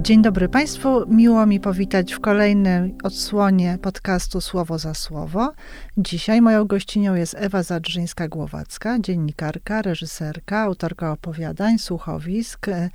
[0.00, 1.06] Dzień dobry Państwu.
[1.06, 5.52] Miło mi powitać w kolejnej odsłonie podcastu Słowo za Słowo.
[5.96, 12.90] Dzisiaj moją gościnią jest Ewa Zadrzyńska-Głowacka, dziennikarka, reżyserka, autorka opowiadań, słuchowisk, e,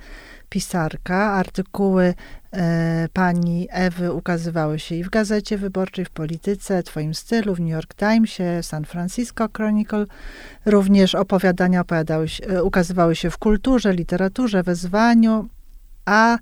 [0.48, 1.32] pisarka.
[1.32, 2.14] Artykuły
[2.52, 7.70] e, pani Ewy ukazywały się i w Gazecie Wyborczej, w Polityce, Twoim stylu, w New
[7.70, 10.06] York Timesie, San Francisco Chronicle.
[10.66, 11.84] Również opowiadania
[12.26, 15.48] się, e, ukazywały się w kulturze, literaturze, wezwaniu,
[16.06, 16.38] a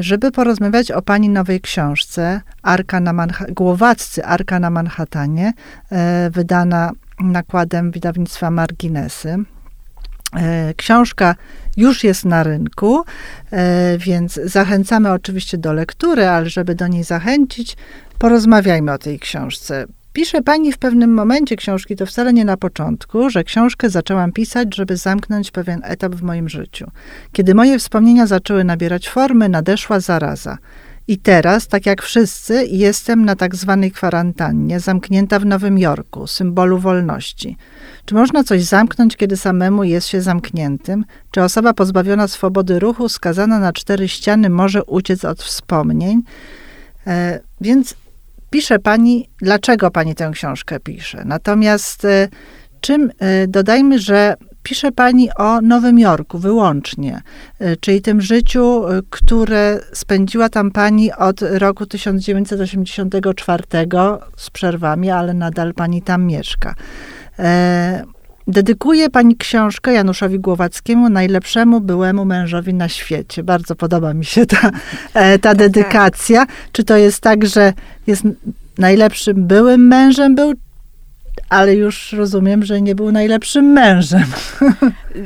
[0.00, 5.52] żeby porozmawiać o pani nowej książce Arka na Manha- Głowaccy Arka na Manhattanie,
[5.92, 9.36] e, wydana nakładem wydawnictwa Marginesy.
[10.36, 11.34] E, książka
[11.76, 13.04] już jest na rynku,
[13.98, 17.76] więc zachęcamy oczywiście do lektury, ale żeby do niej zachęcić,
[18.18, 19.86] porozmawiajmy o tej książce.
[20.12, 24.76] Pisze pani w pewnym momencie książki, to wcale nie na początku, że książkę zaczęłam pisać,
[24.76, 26.90] żeby zamknąć pewien etap w moim życiu.
[27.32, 30.58] Kiedy moje wspomnienia zaczęły nabierać formy, nadeszła zaraza.
[31.08, 36.78] I teraz, tak jak wszyscy, jestem na tak zwanej kwarantannie, zamknięta w Nowym Jorku, symbolu
[36.78, 37.56] wolności.
[38.04, 41.04] Czy można coś zamknąć, kiedy samemu jest się zamkniętym?
[41.30, 46.22] Czy osoba pozbawiona swobody ruchu, skazana na cztery ściany, może uciec od wspomnień?
[47.06, 47.94] E, więc
[48.50, 51.22] pisze pani, dlaczego pani tę książkę pisze.
[51.24, 52.28] Natomiast e,
[52.80, 57.22] czym e, dodajmy, że pisze pani o Nowym Jorku wyłącznie,
[57.58, 63.64] e, czyli tym życiu, które spędziła tam pani od roku 1984
[64.36, 66.74] z przerwami, ale nadal pani tam mieszka.
[68.50, 73.42] Dedykuje pani książkę Januszowi Głowackiemu, najlepszemu byłemu mężowi na świecie.
[73.42, 74.70] Bardzo podoba mi się ta,
[75.14, 76.46] e, ta dedykacja.
[76.72, 77.72] Czy to jest tak, że
[78.06, 78.22] jest
[78.78, 80.52] najlepszym byłym mężem był,
[81.48, 84.26] ale już rozumiem, że nie był najlepszym mężem.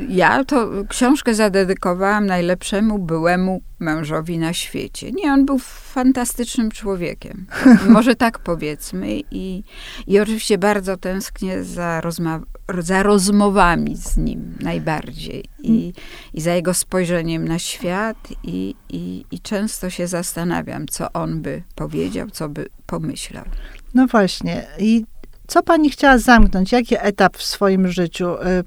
[0.09, 5.11] Ja to książkę zadedykowałam najlepszemu byłemu mężowi na świecie.
[5.11, 7.45] Nie, on był fantastycznym człowiekiem.
[7.89, 9.19] Może tak powiedzmy.
[9.31, 9.63] I,
[10.07, 12.41] i oczywiście bardzo tęsknię za, rozma
[12.77, 15.45] za rozmowami z nim najbardziej.
[15.63, 15.93] I,
[16.33, 18.17] i za jego spojrzeniem na świat.
[18.43, 23.45] I, i, I często się zastanawiam, co on by powiedział, co by pomyślał.
[23.93, 24.67] No właśnie.
[24.79, 25.05] I
[25.47, 26.71] co pani chciała zamknąć?
[26.71, 28.33] Jaki etap w swoim życiu?
[28.33, 28.63] Y,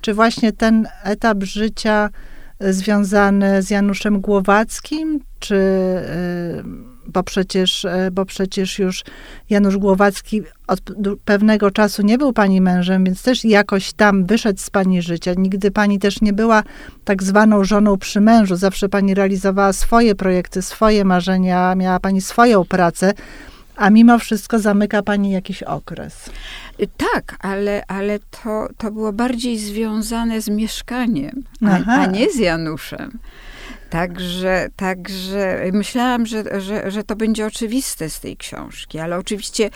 [0.00, 2.10] czy właśnie ten etap życia
[2.64, 9.04] y, związany z Januszem Głowackim, czy y, bo przecież, bo przecież już
[9.50, 10.80] Janusz Głowacki od
[11.24, 15.34] pewnego czasu nie był pani mężem, więc też jakoś tam wyszedł z pani życia.
[15.36, 16.62] Nigdy pani też nie była
[17.04, 18.56] tak zwaną żoną przy mężu.
[18.56, 23.12] Zawsze pani realizowała swoje projekty, swoje marzenia, miała pani swoją pracę
[23.76, 26.30] a mimo wszystko zamyka pani jakiś okres.
[26.96, 33.18] Tak, ale, ale to, to było bardziej związane z mieszkaniem, a, a nie z Januszem.
[33.90, 39.70] Także, także myślałam, że, że, że to będzie oczywiste z tej książki, ale oczywiście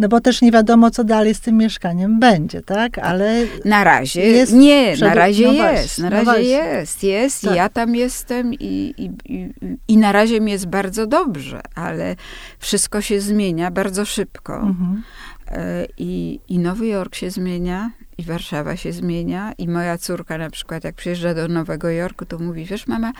[0.00, 2.98] no bo też nie wiadomo, co dalej z tym mieszkaniem będzie, tak?
[2.98, 3.46] Ale.
[3.64, 5.08] Na razie jest nie, przed...
[5.08, 5.98] na razie no jest.
[5.98, 7.42] na no razie no jest, jest.
[7.42, 7.56] Tak.
[7.56, 9.48] Ja tam jestem i, i, i,
[9.88, 12.16] i, na razie mi jest bardzo dobrze, ale
[12.58, 14.56] wszystko się zmienia bardzo szybko.
[14.56, 15.02] Mhm.
[15.48, 19.52] E, I, I Nowy Jork się zmienia, i Warszawa się zmienia.
[19.58, 23.12] I moja córka na przykład, jak przyjeżdża do Nowego Jorku, to mówi: Wiesz, mama,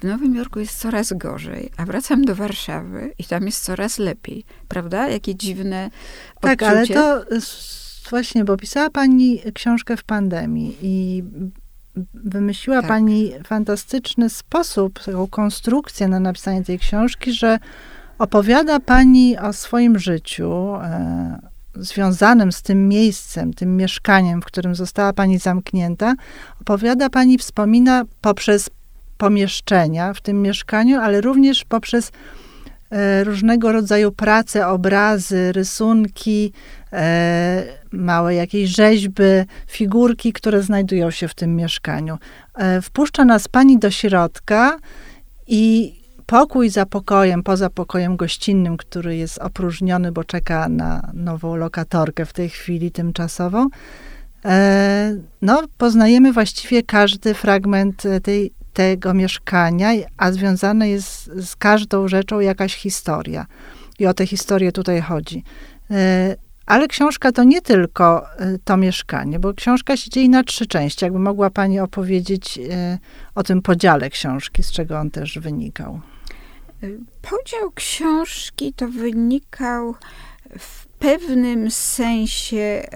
[0.00, 4.44] w Nowym Jorku jest coraz gorzej, a wracam do Warszawy i tam jest coraz lepiej.
[4.68, 5.08] Prawda?
[5.08, 5.90] Jakie dziwne
[6.40, 7.24] Tak, ale to
[8.10, 11.24] właśnie, bo pisała pani książkę w pandemii i
[12.14, 12.88] wymyśliła tak.
[12.88, 17.58] pani fantastyczny sposób, taką konstrukcję na napisanie tej książki, że
[18.18, 21.38] opowiada pani o swoim życiu e,
[21.74, 26.14] związanym z tym miejscem, tym mieszkaniem, w którym została pani zamknięta.
[26.60, 28.70] Opowiada pani, wspomina poprzez
[29.18, 32.12] pomieszczenia w tym mieszkaniu, ale również poprzez
[32.90, 36.52] e, różnego rodzaju prace, obrazy, rysunki,
[36.92, 39.22] e, małe jakieś rzeźby,
[39.66, 42.18] figurki, które znajdują się w tym mieszkaniu.
[42.54, 44.78] E, wpuszcza nas pani do środka
[45.46, 45.94] i
[46.26, 52.32] pokój za pokojem, poza pokojem gościnnym, który jest opróżniony, bo czeka na nową lokatorkę w
[52.32, 53.68] tej chwili tymczasową,
[55.42, 62.74] no, poznajemy właściwie każdy fragment tej, tego mieszkania, a związane jest z każdą rzeczą jakaś
[62.74, 63.46] historia.
[63.98, 65.44] I o tę historię tutaj chodzi.
[65.90, 66.36] E,
[66.66, 71.04] ale książka to nie tylko e, to mieszkanie, bo książka się dzieje na trzy części.
[71.04, 72.98] Jakby mogła Pani opowiedzieć e,
[73.34, 76.00] o tym podziale książki, z czego on też wynikał.
[77.22, 79.94] Podział książki to wynikał
[80.58, 82.86] w pewnym sensie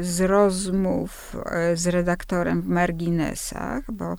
[0.00, 1.36] z rozmów
[1.74, 4.16] z redaktorem w marginesach, bo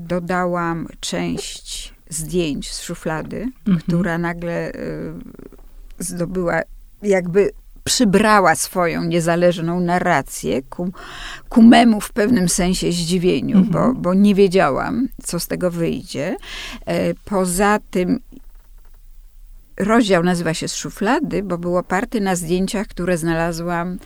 [0.00, 3.80] dodałam część zdjęć z szuflady, mhm.
[3.80, 5.12] która nagle y,
[5.98, 6.62] zdobyła,
[7.02, 7.50] jakby
[7.84, 10.92] przybrała swoją niezależną narrację ku,
[11.48, 13.94] ku memu w pewnym sensie zdziwieniu, mhm.
[13.94, 16.36] bo, bo nie wiedziałam, co z tego wyjdzie.
[16.86, 18.20] E, poza tym
[19.76, 23.98] rozdział nazywa się z szuflady, bo był oparty na zdjęciach, które znalazłam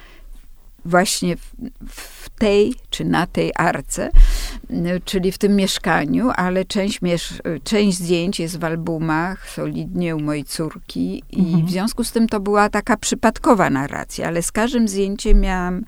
[0.85, 1.53] właśnie w,
[1.89, 4.11] w tej czy na tej arce,
[5.05, 7.01] czyli w tym mieszkaniu, ale część,
[7.65, 11.67] część zdjęć jest w albumach, solidnie u mojej córki i mhm.
[11.67, 15.85] w związku z tym to była taka przypadkowa narracja, ale z każdym zdjęciem miałam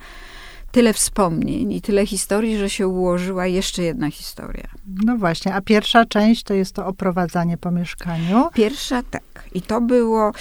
[0.76, 4.68] tyle wspomnień i tyle historii, że się ułożyła jeszcze jedna historia.
[5.04, 8.48] No właśnie, a pierwsza część to jest to oprowadzanie po mieszkaniu.
[8.54, 9.22] Pierwsza, tak.
[9.54, 10.32] I to było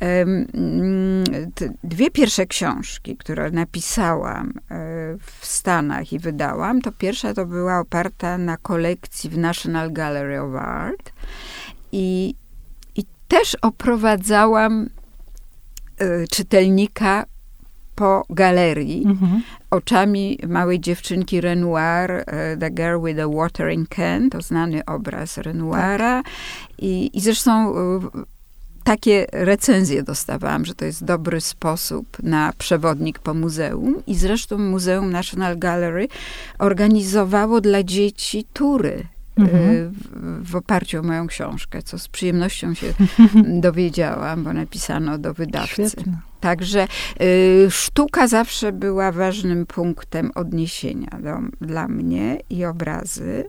[0.00, 1.24] um,
[1.84, 4.52] dwie pierwsze książki, które napisałam e,
[5.40, 6.80] w Stanach i wydałam.
[6.80, 11.12] To pierwsza to była oparta na kolekcji w National Gallery of Art.
[11.92, 12.34] I,
[12.96, 14.88] i też oprowadzałam
[16.00, 17.24] y, czytelnika
[17.94, 19.42] po galerii mhm.
[19.70, 26.22] Oczami małej dziewczynki Renoir, e, The Girl with the Watering Can, to znany obraz Renoira.
[26.22, 26.32] Tak.
[26.78, 28.00] I, I zresztą e,
[28.84, 34.02] takie recenzje dostawałam, że to jest dobry sposób na przewodnik po muzeum.
[34.06, 36.08] I zresztą Muzeum National Gallery
[36.58, 39.06] organizowało dla dzieci tury
[39.42, 39.90] mhm.
[39.90, 42.94] w, w, oparciu o moją książkę, co z przyjemnością się
[43.66, 45.90] dowiedziałam, bo napisano do wydawcy.
[45.90, 46.18] Świetne.
[46.40, 46.88] Także
[47.22, 53.44] y, sztuka zawsze była ważnym punktem odniesienia do, dla mnie i obrazy.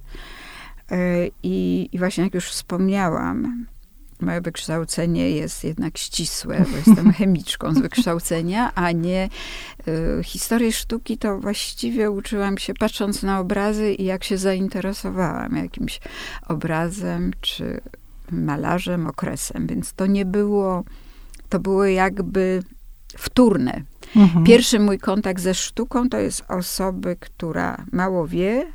[0.92, 3.66] Y, I, I właśnie jak już wspomniałam,
[4.22, 9.30] moje wykształcenie jest jednak ścisłe, bo jestem chemiczką z wykształcenia, a nie
[10.20, 16.00] y, historię sztuki to właściwie uczyłam się patrząc na obrazy i jak się zainteresowałam jakimś
[16.48, 17.82] obrazem czy
[18.32, 19.68] malarzem, okresem.
[19.68, 20.84] Więc to nie było,
[21.50, 22.64] to było jakby
[23.18, 23.82] wtórne.
[24.16, 24.46] Mhm.
[24.46, 28.66] Pierwszy mój kontakt ze sztuką to jest osoby, która mało wie,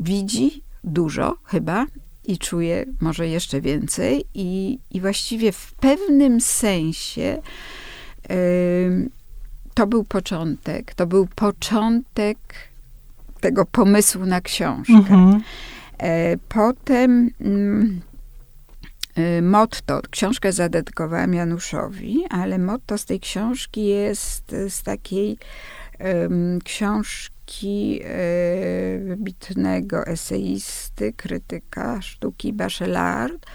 [0.00, 1.86] widzi dużo chyba
[2.24, 7.42] i czuje może jeszcze więcej i, i właściwie w pewnym sensie
[8.28, 8.36] yy,
[9.74, 12.38] to był początek, to był początek
[13.40, 14.94] tego pomysłu na książkę.
[14.94, 15.42] Mhm.
[15.98, 18.00] E, potem mm,
[19.18, 25.38] y, motto, książkę zadedykowałam Januszowi, ale motto z tej książki jest z takiej
[26.64, 27.33] książki
[28.04, 33.46] e, wybitnego eseisty, krytyka sztuki Bachelard,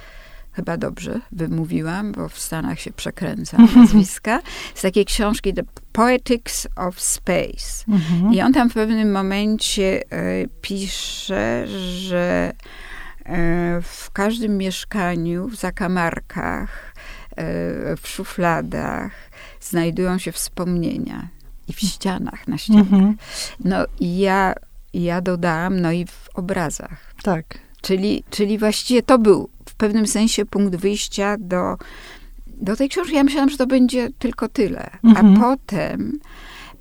[0.51, 4.41] chyba dobrze wymówiłam, bo w Stanach się przekręca nazwiska,
[4.75, 7.85] z takiej książki The Poetics of Space.
[7.87, 8.33] Mhm.
[8.33, 12.53] I on tam w pewnym momencie e, pisze, że
[13.25, 16.93] e, w każdym mieszkaniu, w zakamarkach,
[18.01, 19.11] w szufladach
[19.61, 21.27] znajdują się wspomnienia
[21.69, 22.81] i w ścianach, na ścianach.
[22.81, 23.17] Mhm.
[23.65, 24.53] No i ja,
[24.93, 27.13] ja dodałam, no i w obrazach.
[27.23, 27.45] Tak.
[27.81, 31.77] Czyli, czyli właściwie to był w pewnym sensie punkt wyjścia do,
[32.47, 33.15] do tej książki.
[33.15, 34.89] Ja myślałam, że to będzie tylko tyle.
[35.03, 35.35] Mhm.
[35.35, 36.19] A potem,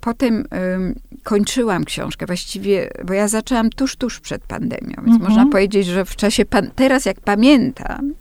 [0.01, 4.93] potem um, kończyłam książkę właściwie, bo ja zaczęłam tuż, tuż przed pandemią.
[4.97, 5.21] Więc mhm.
[5.21, 8.13] można powiedzieć, że w czasie, pan, teraz jak pamiętam,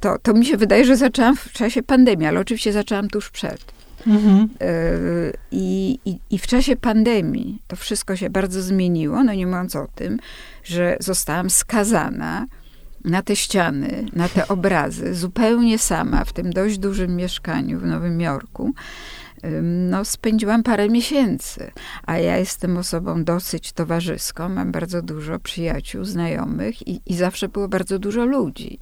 [0.00, 3.79] to, to mi się wydaje, że zaczęłam w czasie pandemii, ale oczywiście zaczęłam tuż przed.
[4.06, 4.48] Mhm.
[5.50, 9.86] I, i, I w czasie pandemii to wszystko się bardzo zmieniło, no nie mówiąc o
[9.94, 10.18] tym,
[10.64, 12.46] że zostałam skazana
[13.04, 18.20] na te ściany, na te obrazy, zupełnie sama w tym dość dużym mieszkaniu w Nowym
[18.20, 18.74] Jorku
[19.62, 21.70] no, spędziłam parę miesięcy,
[22.06, 27.68] a ja jestem osobą dosyć towarzyską, mam bardzo dużo przyjaciół, znajomych i, i zawsze było
[27.68, 28.78] bardzo dużo ludzi.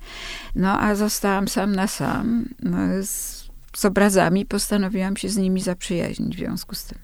[0.54, 3.37] No, a zostałam sam na sam no, z,
[3.78, 6.98] z obrazami, postanowiłam się z nimi zaprzyjaźnić w związku z tym.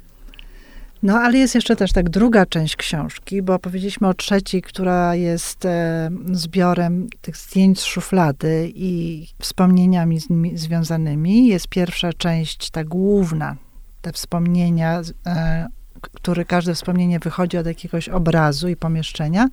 [1.03, 5.65] No, ale jest jeszcze też tak druga część książki, bo powiedzieliśmy o trzeciej, która jest
[5.65, 11.47] e, zbiorem tych zdjęć z szuflady i wspomnieniami z nimi związanymi.
[11.47, 13.57] Jest pierwsza część, ta główna,
[14.03, 19.49] te wspomnienia, e, każde wspomnienie wychodzi od jakiegoś obrazu i pomieszczenia,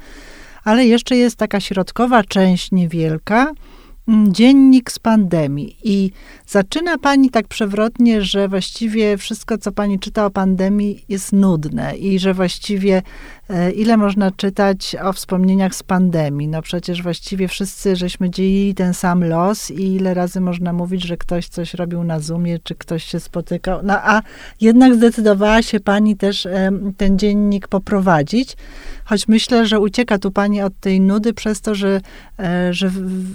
[0.64, 3.52] ale jeszcze jest taka środkowa część niewielka,
[4.08, 5.78] dziennik z pandemii.
[5.84, 6.12] I
[6.48, 12.20] zaczyna pani tak przewrotnie, że właściwie wszystko, co pani czyta o pandemii, jest nudne i
[12.20, 13.02] że właściwie
[13.50, 16.48] e, ile można czytać o wspomnieniach z pandemii.
[16.48, 21.18] No przecież właściwie wszyscy żeśmy dzielili ten sam los i ile razy można mówić, że
[21.18, 23.80] ktoś coś robił na Zoomie, czy ktoś się spotykał.
[23.84, 24.22] No a
[24.62, 26.48] jednak zdecydowała się pani też
[26.98, 28.58] ten dziennik poprowadzić,
[29.12, 32.02] choć myślę, że ucieka tu pani od tej nudy przez to, że,
[32.40, 32.90] e, że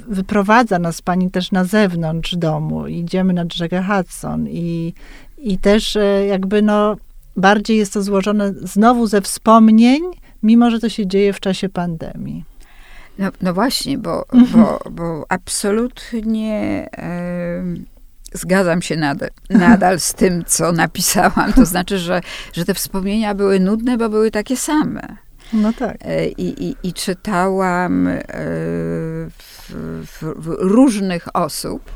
[0.08, 2.86] wyprowadza nas pani też na zewnątrz domu.
[2.86, 4.94] Idziemy na rzekę Hudson i,
[5.38, 6.96] i też e, jakby no
[7.36, 10.02] bardziej jest to złożone znowu ze wspomnień,
[10.42, 12.44] mimo że to się dzieje w czasie pandemii.
[13.18, 14.64] No, no właśnie, bo, mhm.
[14.64, 17.62] bo, bo absolutnie e,
[18.32, 21.52] zgadzam się nadal, nadal z tym, co napisałam.
[21.52, 22.20] To znaczy, że,
[22.52, 25.25] że te wspomnienia były nudne, bo były takie same.
[25.52, 25.96] No tak.
[26.00, 28.20] E, I, i, i czytałam e,
[29.38, 29.72] w,
[30.20, 31.90] w, różnych osób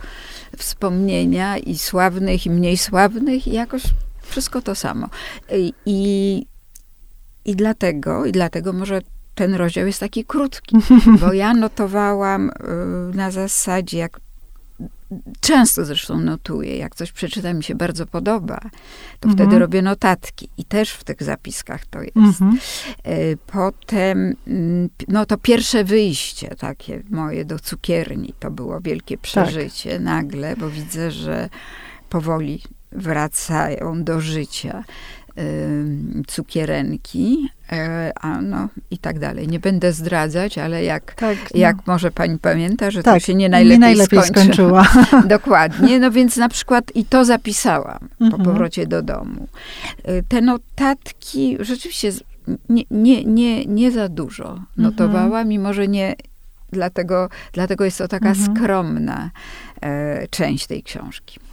[0.57, 3.83] wspomnienia i sławnych, i mniej sławnych, i jakoś
[4.23, 5.09] wszystko to samo.
[5.87, 6.47] I,
[7.45, 9.01] i dlatego, i dlatego może
[9.35, 10.77] ten rozdział jest taki krótki,
[11.21, 12.51] bo ja notowałam
[13.15, 14.21] na zasadzie, jak
[15.41, 18.61] często zresztą notuję, jak coś przeczyta mi się bardzo podoba,
[19.21, 19.35] to mhm.
[19.35, 22.17] wtedy robię notatki i też w tych zapiskach to jest.
[22.17, 22.59] Mhm.
[23.07, 29.23] Y, potem, mm, no to pierwsze wyjście takie moje do cukierni, to było wielkie tak.
[29.23, 30.01] przeżycie tak.
[30.01, 31.49] nagle, bo widzę, że
[32.09, 32.63] powoli
[32.93, 34.85] wracają do życia
[36.27, 37.60] cukierenki, e,
[38.21, 39.49] a no i tak dalej.
[39.49, 41.61] Nie będę zdradzać, ale jak, tak, no.
[41.61, 44.89] jak może pani pamięta, że tak, to się nie najlepiej, nie najlepiej skończyła.
[45.27, 46.01] Dokładnie.
[46.01, 48.31] No więc na przykład i to zapisałam mhm.
[48.31, 49.49] po powrocie do domu.
[50.05, 52.13] E, te notatki rzeczywiście
[52.69, 54.67] nie, nie, nie, nie za dużo mhm.
[54.77, 56.15] notowałam, mimo że nie,
[56.73, 58.57] dlatego, dlatego jest to taka mhm.
[58.57, 59.31] skromna
[59.83, 61.50] e, część tej książki.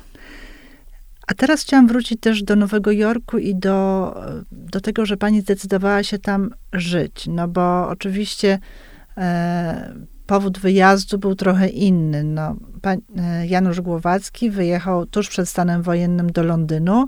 [1.27, 4.15] A teraz chciałam wrócić też do Nowego Jorku i do,
[4.51, 7.27] do tego, że pani zdecydowała się tam żyć.
[7.27, 8.60] No bo oczywiście
[9.17, 9.93] e,
[10.25, 12.24] powód wyjazdu był trochę inny.
[12.24, 17.07] No, pan, e, Janusz Głowacki wyjechał tuż przed stanem wojennym do Londynu,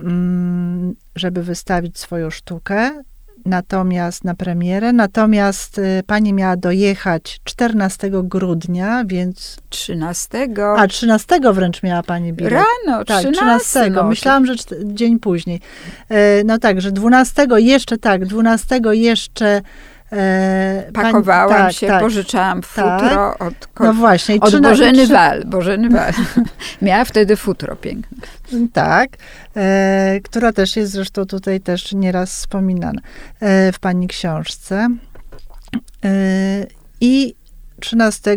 [0.00, 3.02] mm, żeby wystawić swoją sztukę
[3.44, 4.92] natomiast na premierę.
[4.92, 9.56] Natomiast y, pani miała dojechać 14 grudnia, więc.
[9.68, 10.48] 13.
[10.76, 12.52] A, 13 wręcz miała pani bilet.
[12.52, 13.80] Rano, tak, 13.
[13.80, 14.04] 13.
[14.04, 15.60] Myślałam, że dzień później.
[16.08, 19.62] E, no tak, że 12 jeszcze tak, 12 jeszcze
[20.14, 23.42] E, Pakowałam tak, się, tak, pożyczałam futro tak.
[23.42, 25.44] od, no właśnie, od Bożeny Wal.
[25.44, 26.12] Bożeny Wal.
[26.82, 28.18] Miała wtedy futro piękne.
[28.72, 29.10] Tak,
[29.56, 33.00] e, która też jest zresztą tutaj też nieraz wspominana
[33.40, 34.88] e, w pani książce.
[36.04, 36.10] E,
[37.00, 37.34] I
[37.80, 38.36] 13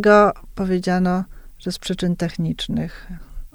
[0.55, 1.23] powiedziano,
[1.59, 3.07] że z przyczyn technicznych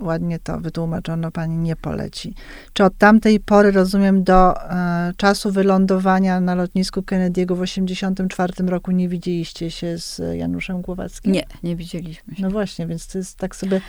[0.02, 2.34] ładnie to wytłumaczono, pani nie poleci.
[2.72, 8.90] Czy od tamtej pory, rozumiem, do e, czasu wylądowania na lotnisku Kennedy'ego w 1984 roku
[8.90, 11.32] nie widzieliście się z Januszem Głowackim?
[11.32, 12.42] Nie, nie widzieliśmy się.
[12.42, 13.80] No właśnie, więc to jest tak sobie...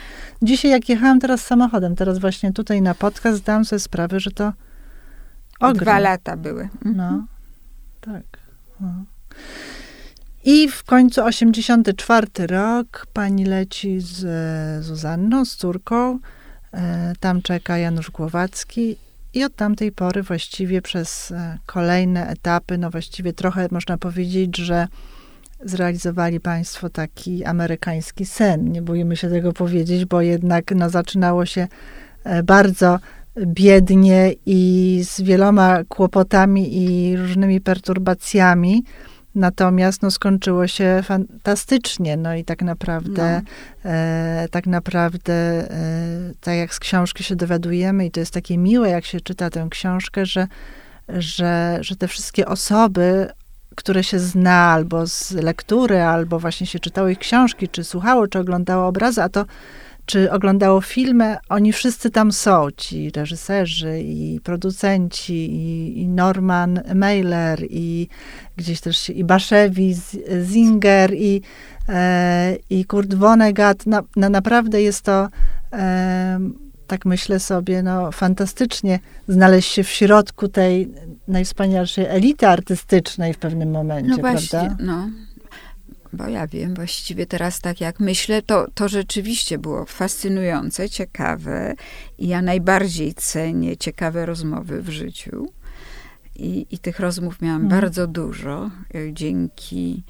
[0.41, 4.53] Dzisiaj jak jechałam teraz samochodem, teraz właśnie tutaj na podcast, zdałam sobie sprawę, że to
[5.60, 5.84] ogrom.
[5.86, 6.63] Dwa lata były.
[6.86, 6.96] Mhm.
[6.96, 7.25] No,
[8.01, 8.24] tak.
[8.79, 9.03] No.
[10.46, 16.20] I w końcu 84 rok pani leci z Zuzanną, z córką.
[16.74, 18.96] E, tam czeka Janusz Głowacki
[19.34, 24.88] i od tamtej pory właściwie przez e, kolejne etapy, no właściwie trochę można powiedzieć, że
[25.66, 28.72] zrealizowali państwo taki amerykański sen.
[28.72, 31.68] Nie boimy się tego powiedzieć, bo jednak no, zaczynało się
[32.24, 33.00] e, bardzo
[33.38, 38.84] biednie i z wieloma kłopotami i różnymi perturbacjami
[39.36, 42.18] Natomiast no, skończyło się fantastycznie.
[42.18, 43.42] No i tak naprawdę,
[43.86, 43.92] no.
[43.92, 48.90] e, tak naprawdę, e, tak jak z książki się dowiadujemy, i to jest takie miłe,
[48.90, 50.48] jak się czyta tę książkę, że,
[51.10, 53.30] że, że te wszystkie osoby,
[53.75, 58.40] które się zna albo z lektury, albo właśnie się czytało ich książki, czy słuchało, czy
[58.40, 59.46] oglądało obrazy, a to
[60.05, 67.60] czy oglądało filmy, oni wszyscy tam są, ci reżyserzy i producenci, i, i Norman Mailer,
[67.69, 68.07] i
[68.57, 69.95] gdzieś też i Baszewi,
[70.43, 71.41] Zinger, i,
[71.89, 73.86] e, i Kurt Vonnegut.
[73.86, 75.27] Na, na, naprawdę jest to,
[75.74, 76.39] e,
[76.88, 80.91] tak myślę sobie, no, fantastycznie znaleźć się w środku tej
[81.27, 84.75] najwspanialszej elity artystycznej w pewnym momencie, no właśnie, prawda?
[84.79, 85.10] No
[86.13, 91.74] bo ja wiem, właściwie teraz tak jak myślę, to, to rzeczywiście było fascynujące, ciekawe
[92.17, 95.48] i ja najbardziej cenię ciekawe rozmowy w życiu.
[96.36, 97.82] I, i tych rozmów miałam mhm.
[97.82, 100.03] bardzo dużo e, dzięki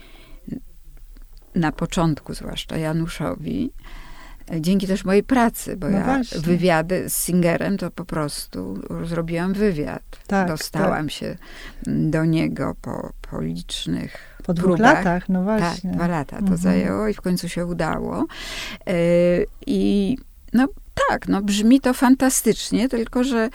[1.56, 3.72] na początku zwłaszcza Januszowi.
[4.52, 6.40] E, dzięki też mojej pracy, bo no ja właśnie.
[6.40, 10.04] wywiady z Singerem to po prostu zrobiłam wywiad.
[10.28, 11.12] Tak, Dostałam tak.
[11.12, 11.38] się
[11.88, 14.96] do niego po, po licznych po dwóch próbach.
[14.96, 15.90] latach, no właśnie.
[15.90, 16.58] Tak, dwa lata to mhm.
[16.58, 18.26] zajęło i w końcu się udało.
[18.88, 18.94] Yy,
[19.68, 20.18] I
[20.54, 20.68] no
[21.10, 23.50] tak, no brzmi to fantastycznie, tylko że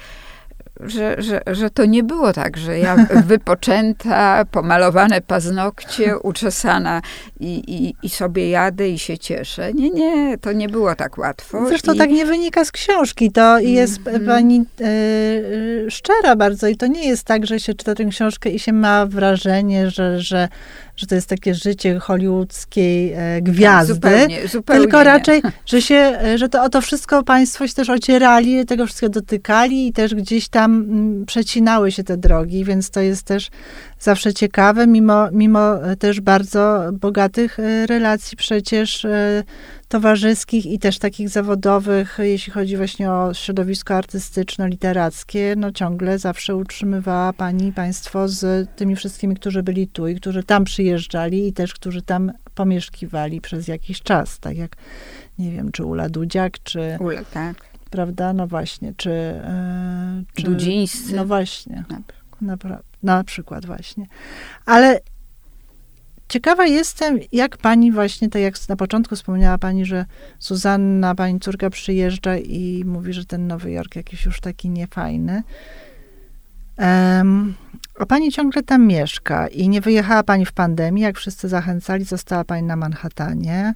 [0.81, 7.03] że, że, że to nie było tak, że ja wypoczęta, pomalowane paznokcie, uczesana
[7.41, 9.75] i, i, i sobie jadę i się cieszę.
[9.75, 11.69] Nie, nie, to nie było tak łatwo.
[11.69, 11.99] Zresztą I...
[11.99, 13.33] tak nie wynika z książki.
[13.33, 14.27] To jest mm -hmm.
[14.27, 18.59] pani y, szczera bardzo i to nie jest tak, że się czyta tę książkę i
[18.59, 20.49] się ma wrażenie, że, że
[20.99, 23.95] że to jest takie życie hollywoodzkiej e, gwiazdy.
[23.95, 27.91] zupełnie, zupełnie tylko raczej, że się, e, że to o to wszystko państwo się też
[27.91, 33.01] ocierali, tego wszystkiego dotykali i też gdzieś tam mm, przecinały się te drogi, więc to
[33.01, 33.49] jest też
[34.01, 39.43] zawsze ciekawe, mimo, mimo e, też bardzo bogatych e, relacji przecież e,
[39.89, 47.33] towarzyskich i też takich zawodowych, jeśli chodzi właśnie o środowisko artystyczno-literackie, no ciągle zawsze utrzymywała
[47.33, 52.03] pani państwo z tymi wszystkimi, którzy byli tu i którzy tam przyjeżdżali i też, którzy
[52.03, 54.77] tam pomieszkiwali przez jakiś czas, tak jak,
[55.39, 56.97] nie wiem, czy Ula Dudziak, czy...
[57.01, 57.57] Ula, tak.
[57.91, 58.33] Prawda?
[58.33, 59.11] No właśnie, czy...
[60.35, 61.17] czy Dudzińscy.
[61.17, 61.77] No właśnie.
[61.77, 62.18] Naprawdę.
[63.03, 64.07] Na przykład właśnie.
[64.67, 65.01] Ale
[66.29, 70.05] ciekawa jestem, jak pani właśnie, tak jak na początku wspomniała pani, że
[70.39, 75.43] Suzanna, pani córka przyjeżdża i mówi, że ten Nowy Jork jakiś już taki niefajny.
[76.79, 77.55] Um,
[77.99, 82.45] a pani ciągle tam mieszka i nie wyjechała pani w pandemii, jak wszyscy zachęcali, została
[82.45, 83.75] pani na Manhattanie.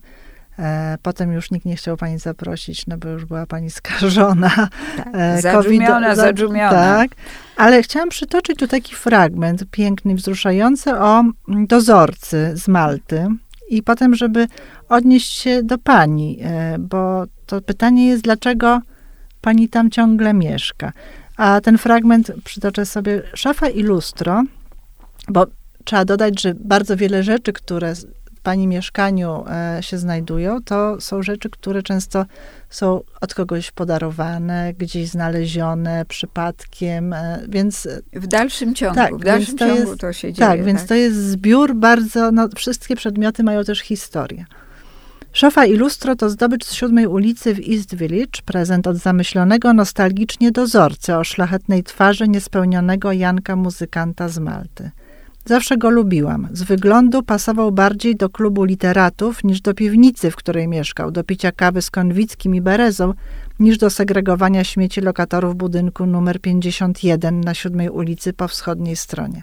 [0.59, 4.69] E, potem już nikt nie chciał pani zaprosić, no bo już była pani skażona.
[4.97, 6.71] Tak, e, zadżumiona, zadżumiona.
[6.71, 7.11] Tak,
[7.57, 13.27] ale chciałam przytoczyć tu taki fragment piękny, wzruszający o mm, dozorcy z Malty.
[13.69, 14.47] I potem, żeby
[14.89, 18.81] odnieść się do pani, e, bo to pytanie jest, dlaczego
[19.41, 20.93] pani tam ciągle mieszka.
[21.37, 24.43] A ten fragment przytoczę sobie szafa i lustro,
[25.29, 25.47] bo
[25.85, 27.95] trzeba dodać, że bardzo wiele rzeczy, które
[28.43, 32.27] pani mieszkaniu e, się znajdują, to są rzeczy, które często
[32.71, 37.89] są od kogoś podarowane, gdzieś znalezione przypadkiem, e, więc...
[38.13, 40.49] W dalszym ciągu, tak, w dalszym to ciągu jest, to się dzieje.
[40.49, 40.89] Tak, więc tak?
[40.89, 44.45] to jest zbiór bardzo, no wszystkie przedmioty mają też historię.
[45.33, 50.53] Szofa i lustro to zdobycz z siódmej ulicy w East Village, prezent od zamyślonego nostalgicznie
[50.53, 54.91] dozorcy o szlachetnej twarzy niespełnionego Janka muzykanta z Malty.
[55.45, 56.49] Zawsze go lubiłam.
[56.53, 61.53] Z wyglądu pasował bardziej do klubu literatów niż do piwnicy, w której mieszkał, do picia
[61.53, 63.15] kawy z konwickim i berezą,
[63.59, 69.43] niż do segregowania śmieci lokatorów budynku numer 51 na siódmej ulicy po wschodniej stronie.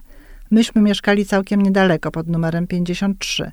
[0.52, 3.52] Myśmy mieszkali całkiem niedaleko, pod numerem 53.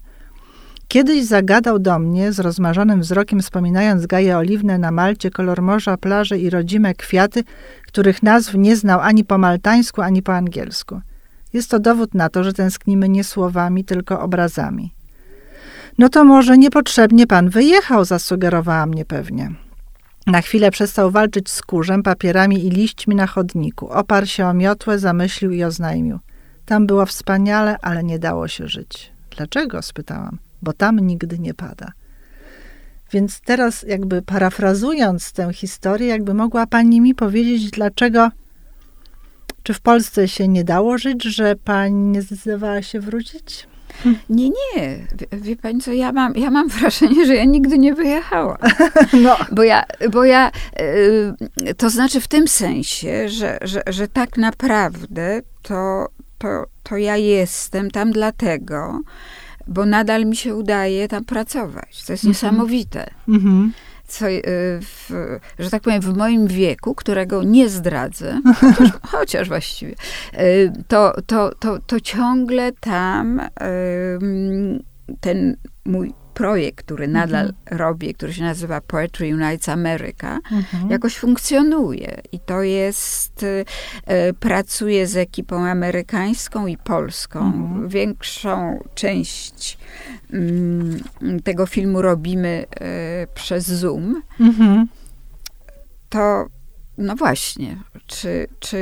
[0.88, 6.38] Kiedyś zagadał do mnie, z rozmarzonym wzrokiem wspominając gaje oliwne na Malcie, kolor morza, plaże
[6.38, 7.44] i rodzime kwiaty,
[7.86, 11.00] których nazw nie znał ani po maltańsku, ani po angielsku.
[11.56, 14.94] Jest to dowód na to, że tęsknimy nie słowami, tylko obrazami.
[15.98, 19.50] No to może niepotrzebnie pan wyjechał, zasugerowała mnie pewnie.
[20.26, 23.88] Na chwilę przestał walczyć z kurzem, papierami i liśćmi na chodniku.
[23.88, 26.18] Oparł się o miotłę, zamyślił i oznajmił.
[26.66, 29.12] Tam było wspaniale, ale nie dało się żyć.
[29.36, 29.82] Dlaczego?
[29.82, 30.38] spytałam.
[30.62, 31.92] Bo tam nigdy nie pada.
[33.12, 38.30] Więc teraz, jakby parafrazując tę historię, jakby mogła pani mi powiedzieć, dlaczego
[39.66, 43.66] czy w Polsce się nie dało żyć, że pani nie zdecydowała się wrócić?
[44.30, 45.06] Nie, nie.
[45.32, 48.56] Wie, wie, pani co, ja mam, ja mam wrażenie, że ja nigdy nie wyjechałam.
[49.22, 49.36] No.
[49.52, 55.40] Bo ja, bo ja y, to znaczy w tym sensie, że, że, że tak naprawdę
[55.62, 56.06] to,
[56.38, 59.00] to, to ja jestem tam dlatego,
[59.66, 62.04] bo nadal mi się udaje tam pracować.
[62.06, 62.28] To jest mhm.
[62.28, 63.10] niesamowite.
[63.28, 63.72] Mhm.
[64.06, 64.42] Co, y,
[64.82, 65.10] w,
[65.58, 69.94] że tak powiem, w moim wieku, którego nie zdradzę, chociaż, chociaż właściwie,
[70.34, 73.40] y, to, to, to, to ciągle tam
[75.20, 77.78] ten mój projekt, który nadal mhm.
[77.78, 80.90] robię, który się nazywa Poetry Unites America, mhm.
[80.90, 82.20] jakoś funkcjonuje.
[82.32, 83.44] I to jest,
[84.06, 87.38] e, pracuję z ekipą amerykańską i polską.
[87.38, 87.88] Mhm.
[87.88, 89.78] Większą część
[90.32, 91.00] mm,
[91.44, 94.22] tego filmu robimy e, przez Zoom.
[94.40, 94.86] Mhm.
[96.08, 96.46] To
[96.98, 98.76] no właśnie, czy, czy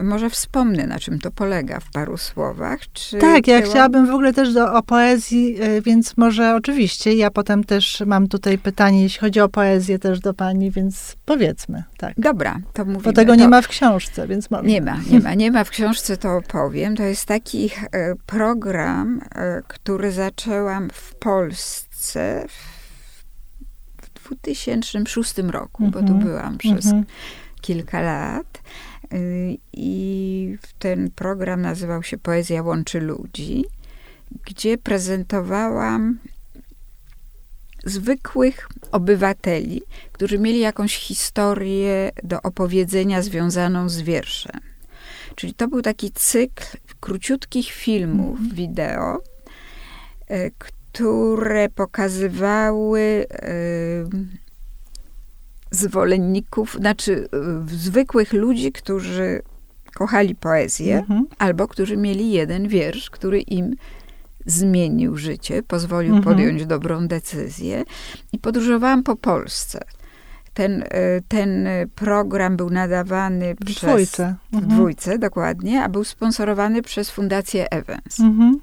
[0.00, 2.80] y, może wspomnę, na czym to polega w paru słowach?
[2.92, 7.30] Czy tak, ja chciałabym w ogóle też do, o poezji, y, więc może oczywiście, ja
[7.30, 12.14] potem też mam tutaj pytanie, jeśli chodzi o poezję też do pani, więc powiedzmy, tak.
[12.18, 13.02] Dobra, to mówimy.
[13.02, 14.64] Bo tego nie ma w książce, więc może.
[14.64, 16.96] Nie ma, nie ma, nie ma w książce, to opowiem.
[16.96, 26.12] To jest taki e, program, e, który zaczęłam w Polsce w 2006 roku, bo tu
[26.12, 27.04] mhm, byłam przez mhm
[27.64, 28.62] kilka lat.
[29.12, 33.64] Y, I ten program nazywał się Poezja łączy ludzi,
[34.44, 36.18] gdzie prezentowałam
[37.84, 44.60] zwykłych obywateli, którzy mieli jakąś historię do opowiedzenia związaną z wierszem.
[45.34, 46.64] Czyli to był taki cykl
[47.00, 48.54] króciutkich filmów mm.
[48.54, 49.18] wideo,
[50.30, 54.43] y, które pokazywały y,
[55.74, 57.28] zwolenników, znaczy
[57.72, 59.42] y, zwykłych ludzi, którzy
[59.94, 61.26] kochali poezję, mhm.
[61.38, 63.74] albo którzy mieli jeden wiersz, który im
[64.46, 66.34] zmienił życie, pozwolił mhm.
[66.36, 67.84] podjąć dobrą decyzję.
[68.32, 69.80] I podróżowałam po Polsce.
[70.54, 70.86] Ten, y,
[71.28, 73.90] ten program był nadawany w przez...
[73.90, 74.34] Dwójce.
[74.52, 74.70] Mhm.
[74.70, 78.20] W dwójce, dokładnie, a był sponsorowany przez Fundację Evans.
[78.20, 78.60] Mhm.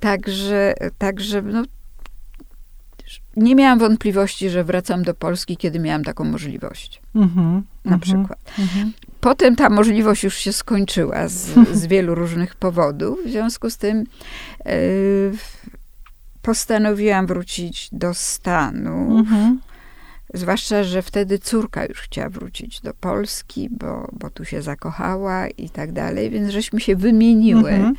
[0.00, 1.62] Także, także no,
[3.38, 7.02] nie miałam wątpliwości, że wracam do Polski, kiedy miałam taką możliwość.
[7.14, 8.38] Mm-hmm, na mm-hmm, przykład.
[8.58, 8.90] Mm-hmm.
[9.20, 13.18] Potem ta możliwość już się skończyła z, z wielu różnych powodów.
[13.26, 14.04] W związku z tym
[14.64, 14.72] yy,
[16.42, 19.18] postanowiłam wrócić do Stanów.
[19.18, 19.60] Mhm.
[20.34, 25.70] Zwłaszcza, że wtedy córka już chciała wrócić do Polski, bo, bo tu się zakochała i
[25.70, 27.94] tak dalej, więc żeśmy się wymieniły mhm.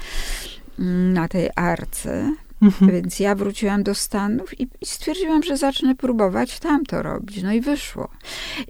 [1.14, 2.36] na tej arce.
[2.62, 2.92] Mhm.
[2.92, 7.44] Więc ja wróciłam do Stanów i, i, stwierdziłam, że zacznę próbować tam to robić.
[7.44, 8.10] No i wyszło.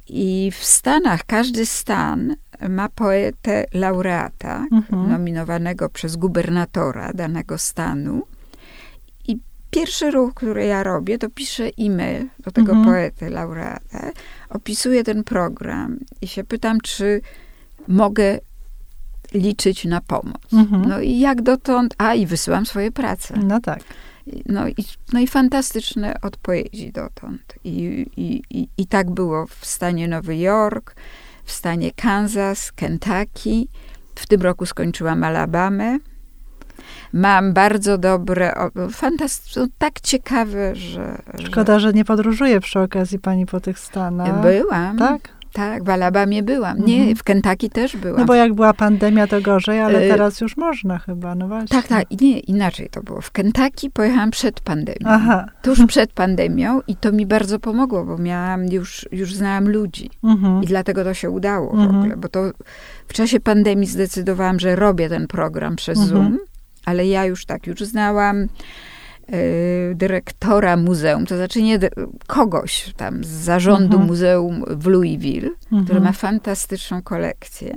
[0.08, 2.36] I w Stanach każdy stan
[2.70, 5.10] ma poetę laureata, mhm.
[5.10, 8.22] nominowanego przez gubernatora danego stanu.
[9.28, 9.40] I
[9.72, 12.88] pierwszy ruch, który ja robię, to piszę e-mail do tego mhm.
[12.88, 14.12] poety laureata,
[14.50, 17.22] opisuję ten program i się pytam, czy
[17.88, 18.40] mogę
[19.34, 20.54] liczyć na pomoc.
[20.54, 20.86] Mhm.
[20.86, 23.38] No i jak dotąd, a i wysyłam swoje prace.
[23.44, 23.80] No tak.
[24.46, 24.76] No i,
[25.14, 27.54] no i fantastyczne odpowiedzi dotąd.
[27.64, 30.96] I, i, i, I tak było w stanie Nowy Jork,
[31.44, 33.66] w stanie Kansas, Kentucky.
[34.16, 35.98] W tym roku skończyłam Alabamę.
[37.14, 38.54] Mam bardzo dobre,
[38.92, 41.22] fantastyczne, tak ciekawe, że...
[41.40, 41.88] Szkoda, że...
[41.88, 44.42] że nie podróżuje przy okazji pani po tych Stanach.
[44.42, 44.98] Byłam.
[44.98, 45.39] Tak?
[45.54, 46.86] Tak, w Alabamie byłam.
[46.86, 47.16] Nie, mhm.
[47.16, 48.20] w Kentucky też byłam.
[48.20, 51.78] No bo jak była pandemia, to gorzej, ale e, teraz już można chyba, no właśnie.
[51.78, 52.22] Tak, tak.
[52.22, 53.22] Nie, inaczej to było.
[53.22, 55.06] W Kentucky pojechałam przed pandemią.
[55.06, 55.46] Aha.
[55.62, 60.10] Tuż przed pandemią i to mi bardzo pomogło, bo miałam już, już znałam ludzi.
[60.24, 60.64] Mhm.
[60.64, 61.98] I dlatego to się udało w mhm.
[61.98, 62.52] ogóle, bo to
[63.08, 66.24] w czasie pandemii zdecydowałam, że robię ten program przez mhm.
[66.24, 66.40] Zoom,
[66.86, 68.48] ale ja już tak, już znałam
[69.96, 71.80] dyrektora muzeum, to znaczy nie
[72.28, 74.08] kogoś tam z zarządu mhm.
[74.08, 75.86] muzeum w Louisville, mhm.
[75.86, 77.74] który ma fantastyczną kolekcję.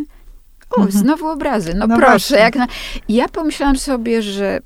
[0.71, 0.91] O, mhm.
[0.91, 1.75] znowu obrazy.
[1.75, 2.39] No, no proszę.
[2.39, 2.67] Jak na...
[3.09, 4.61] Ja pomyślałam sobie, że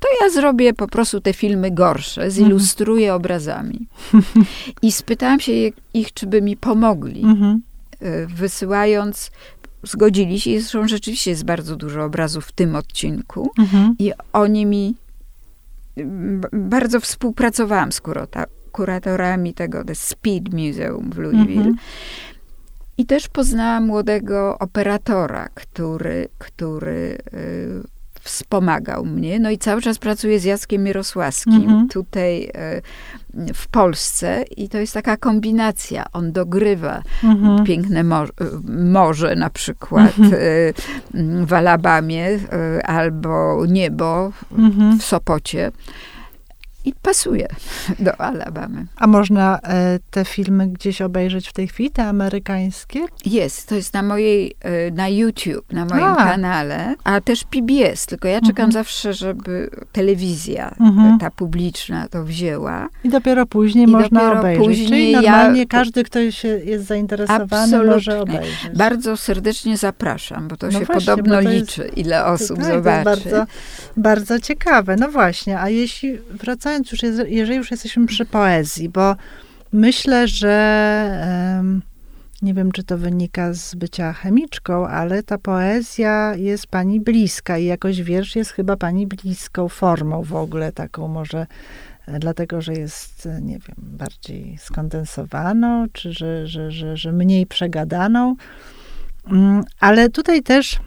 [0.00, 3.16] to ja zrobię po prostu te filmy gorsze, zilustruję mhm.
[3.16, 3.86] obrazami.
[4.82, 5.52] I spytałam się
[5.94, 7.62] ich, czy by mi pomogli, mhm.
[8.02, 9.30] y, wysyłając
[9.82, 10.60] zgodzili się.
[10.60, 13.50] Zresztą rzeczywiście jest bardzo dużo obrazów w tym odcinku.
[13.58, 13.94] Mhm.
[13.98, 14.94] I oni mi
[16.52, 21.60] bardzo współpracowałam z kurota, kuratorami tego The Speed Museum w Louisville.
[21.60, 21.78] Mm -hmm.
[22.98, 29.40] I też poznałam młodego operatora, który, który y, wspomagał mnie.
[29.40, 31.92] No i cały czas pracuję z Jackiem Mirosławskim -hmm.
[31.92, 36.04] tutaj y, w Polsce i to jest taka kombinacja.
[36.12, 37.64] On dogrywa -hmm.
[37.64, 38.32] piękne morze,
[38.68, 41.46] morze na przykład mm -hmm.
[41.46, 42.38] w Alabamie
[42.84, 44.32] albo niebo
[44.98, 45.72] w Sopocie.
[46.84, 47.48] I pasuje
[47.98, 48.86] do Alabamy.
[48.96, 53.00] A można e, te filmy gdzieś obejrzeć w tej chwili, te amerykańskie?
[53.24, 56.16] Jest, to jest na mojej, e, na YouTube, na moim a.
[56.16, 58.72] kanale, a też PBS, tylko ja czekam mhm.
[58.72, 61.18] zawsze, żeby telewizja, mhm.
[61.18, 62.88] ta publiczna to wzięła.
[63.04, 64.66] I dopiero później I można dopiero obejrzeć.
[64.66, 67.92] Później Czyli normalnie ja, każdy, kto się jest zainteresowany, absolutnie.
[67.92, 68.76] może obejrzeć.
[68.76, 72.66] Bardzo serdecznie zapraszam, bo to no się właśnie, podobno to liczy, jest, ile osób tak,
[72.66, 73.04] zobaczy.
[73.04, 73.52] To jest bardzo,
[73.96, 74.96] bardzo ciekawe.
[74.96, 79.16] No właśnie, a jeśli wracając wracając już, jeżeli już jesteśmy przy poezji, bo
[79.72, 81.64] myślę, że
[82.42, 87.64] nie wiem, czy to wynika z bycia chemiczką, ale ta poezja jest pani bliska i
[87.64, 91.46] jakoś wiersz jest chyba pani bliską formą w ogóle, taką może
[92.06, 97.46] e, dlatego, że jest, e, nie wiem, bardziej skondensowaną, czy że, że, że, że mniej
[97.46, 98.36] przegadaną.
[99.26, 100.80] Mm, ale tutaj też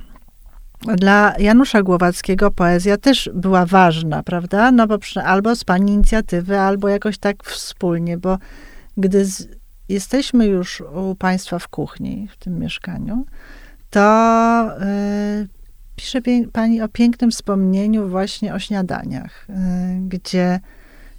[0.85, 4.71] dla Janusza Głowackiego poezja też była ważna, prawda?
[4.71, 8.37] No bo przy, albo z pani inicjatywy, albo jakoś tak wspólnie, bo
[8.97, 9.47] gdy z,
[9.89, 13.25] jesteśmy już u państwa w kuchni, w tym mieszkaniu,
[13.89, 14.69] to
[15.41, 15.47] y,
[15.95, 16.19] pisze
[16.51, 19.53] pani o pięknym wspomnieniu właśnie o śniadaniach, y,
[20.07, 20.59] gdzie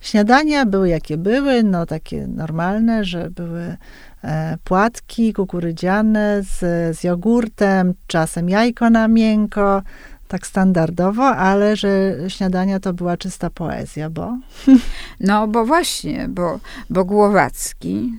[0.06, 3.76] śniadania były jakie były, no takie normalne, że były
[4.24, 6.58] E, płatki kukurydziane z,
[6.98, 9.82] z jogurtem, czasem jajko na miękko,
[10.28, 14.38] tak standardowo, ale że śniadania to była czysta poezja, bo...
[15.20, 18.12] No, bo właśnie, bo, bo Głowacki,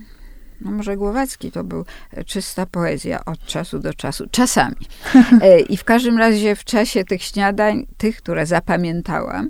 [0.60, 1.84] no może Głowacki to był
[2.26, 4.76] czysta poezja od czasu do czasu, czasami.
[5.42, 9.48] E, I w każdym razie w czasie tych śniadań, tych, które zapamiętałam,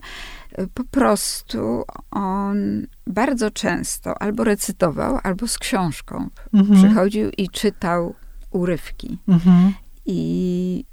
[0.75, 6.81] po prostu on bardzo często albo recytował, albo z książką mhm.
[6.81, 8.15] przychodził i czytał
[8.51, 9.19] urywki.
[9.29, 9.73] Mhm.
[10.07, 10.85] I,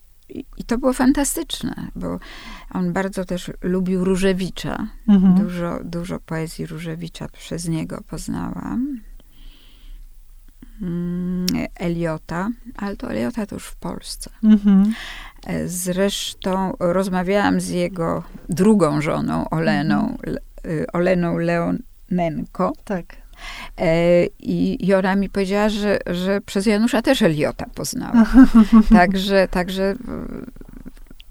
[0.58, 2.20] I to było fantastyczne, bo
[2.72, 4.88] on bardzo też lubił Różewicza.
[5.08, 5.36] Mhm.
[5.36, 9.00] Dużo, dużo poezji Różewicza przez niego poznałam.
[10.82, 11.46] Mm,
[11.76, 14.30] Eliota, ale to Eliota to już w Polsce.
[14.44, 14.94] Mhm.
[15.48, 20.38] E, zresztą rozmawiałam z jego drugą żoną, Oleną, mhm.
[20.66, 22.74] Y, Oleną Leonenko.
[22.86, 23.06] Tak.
[23.78, 28.26] E, I, I ona mi powiedziała, że, że przez Janusza też Eliota poznała.
[28.90, 29.96] także, także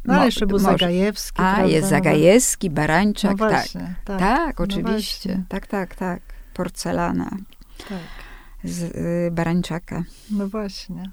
[0.04, 0.78] no ale jeszcze był może.
[0.78, 1.42] Zagajewski.
[1.42, 1.72] A, prawda?
[1.72, 3.66] jest Zagajewski, Barańczak, no tak.
[4.04, 4.18] tak.
[4.18, 5.36] Tak, no oczywiście.
[5.38, 6.22] No tak, tak, tak.
[6.54, 7.30] Porcelana.
[7.88, 7.98] Tak.
[8.64, 10.02] Z y, Barańczaka.
[10.30, 11.10] No właśnie.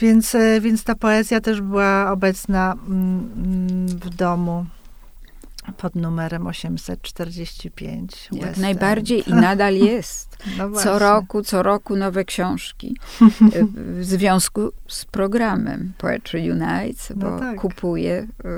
[0.00, 4.66] Więc, e, więc ta poezja też była obecna mm, mm, w domu
[5.76, 8.28] pod numerem 845.
[8.32, 9.28] Jak West najbardziej End.
[9.28, 10.36] i nadal jest.
[10.58, 12.96] No co roku, co roku nowe książki.
[13.74, 17.60] W związku z programem Poetry Unites, no bo no tak.
[17.60, 18.48] kupuję e,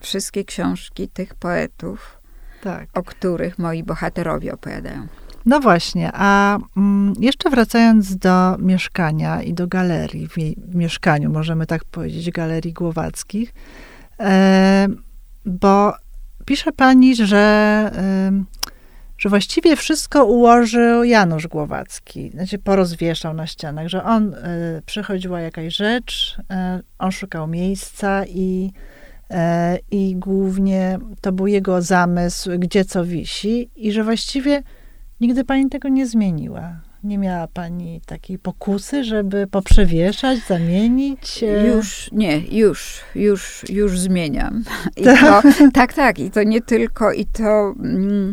[0.00, 2.18] wszystkie książki tych poetów,
[2.62, 2.88] tak.
[2.94, 5.06] o których moi bohaterowie opowiadają.
[5.46, 11.84] No właśnie, a mm, jeszcze wracając do mieszkania i do galerii, w, mieszkaniu, możemy tak
[11.84, 13.54] powiedzieć, galerii Głowackich,
[14.20, 14.86] e,
[15.46, 15.92] bo
[16.44, 17.90] pisze pani, że,
[19.18, 25.76] że właściwie wszystko ułożył Janusz Głowacki, znaczy porozwieszał na ścianach, że on, e, przychodziła jakaś
[25.76, 28.72] rzecz, e, on szukał miejsca i
[29.90, 34.62] i głównie to był jego zamysł, gdzie co wisi, i że właściwie
[35.20, 36.80] Nigdy pani tego nie zmieniła.
[37.04, 41.44] Nie miała pani takiej pokusy, żeby poprzewieszać, zamienić?
[41.74, 44.64] Już, nie, już, już, już zmieniam.
[44.96, 45.42] I to,
[45.74, 46.18] tak, tak.
[46.18, 48.32] I to nie tylko, i to mm,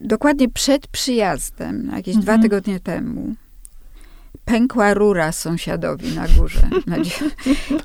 [0.00, 2.22] dokładnie przed przyjazdem, jakieś mhm.
[2.22, 3.34] dwa tygodnie temu,
[4.44, 6.68] pękła rura sąsiadowi na górze.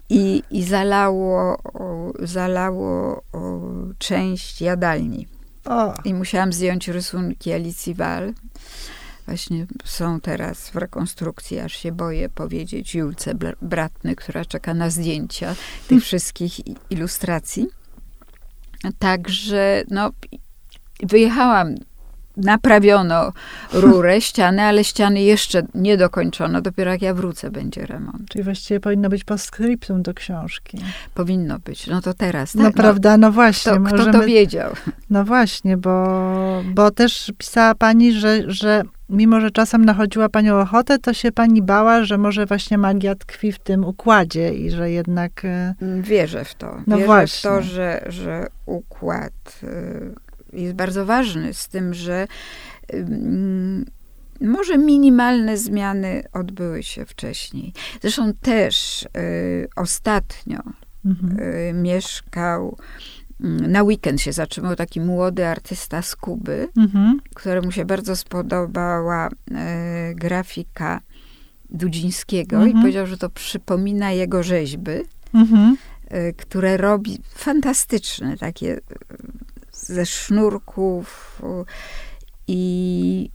[0.09, 1.57] I, i zalało,
[2.19, 3.21] zalało
[3.97, 5.27] część jadalni.
[5.65, 5.93] O.
[6.05, 8.33] I musiałam zdjąć rysunki Alicji Wal.
[9.25, 15.55] Właśnie są teraz w rekonstrukcji, aż się boję powiedzieć Julce Bratny, która czeka na zdjęcia
[15.87, 16.53] tych wszystkich
[16.89, 17.67] ilustracji.
[18.99, 20.11] Także no,
[21.03, 21.75] wyjechałam
[22.37, 23.31] naprawiono
[23.73, 26.61] rurę, ściany, ale ściany jeszcze nie dokończono.
[26.61, 28.29] Dopiero jak ja wrócę, będzie remont.
[28.29, 30.77] Czyli właściwie powinno być postscriptum do książki.
[31.13, 31.87] Powinno być.
[31.87, 32.55] No to teraz.
[32.55, 32.75] No tak?
[32.75, 33.71] No, prawda, no właśnie.
[33.71, 34.09] Kto, możemy...
[34.09, 34.71] kto to wiedział?
[35.09, 40.99] No właśnie, bo, bo też pisała pani, że, że mimo, że czasem nachodziła panią ochotę,
[40.99, 45.45] to się pani bała, że może właśnie magia tkwi w tym układzie i że jednak...
[45.45, 46.77] E, Wierzę w to.
[46.87, 47.49] No Wierzę właśnie.
[47.49, 49.67] w to, że, że układ e,
[50.53, 52.27] jest bardzo ważny, z tym, że
[54.41, 57.73] może minimalne zmiany odbyły się wcześniej.
[58.01, 60.59] Zresztą też y, ostatnio
[61.05, 61.39] mhm.
[61.39, 62.77] y, mieszkał
[63.43, 67.19] na weekend się zatrzymał taki młody artysta z Kuby, mhm.
[67.35, 71.01] któremu się bardzo spodobała e, grafika
[71.69, 72.71] Dudzińskiego mhm.
[72.71, 74.91] i powiedział, że to przypomina jego rzeźby,
[75.33, 75.77] mhm.
[76.37, 78.79] które robi fantastyczne, takie
[79.85, 81.41] ze sznurków
[82.47, 83.29] i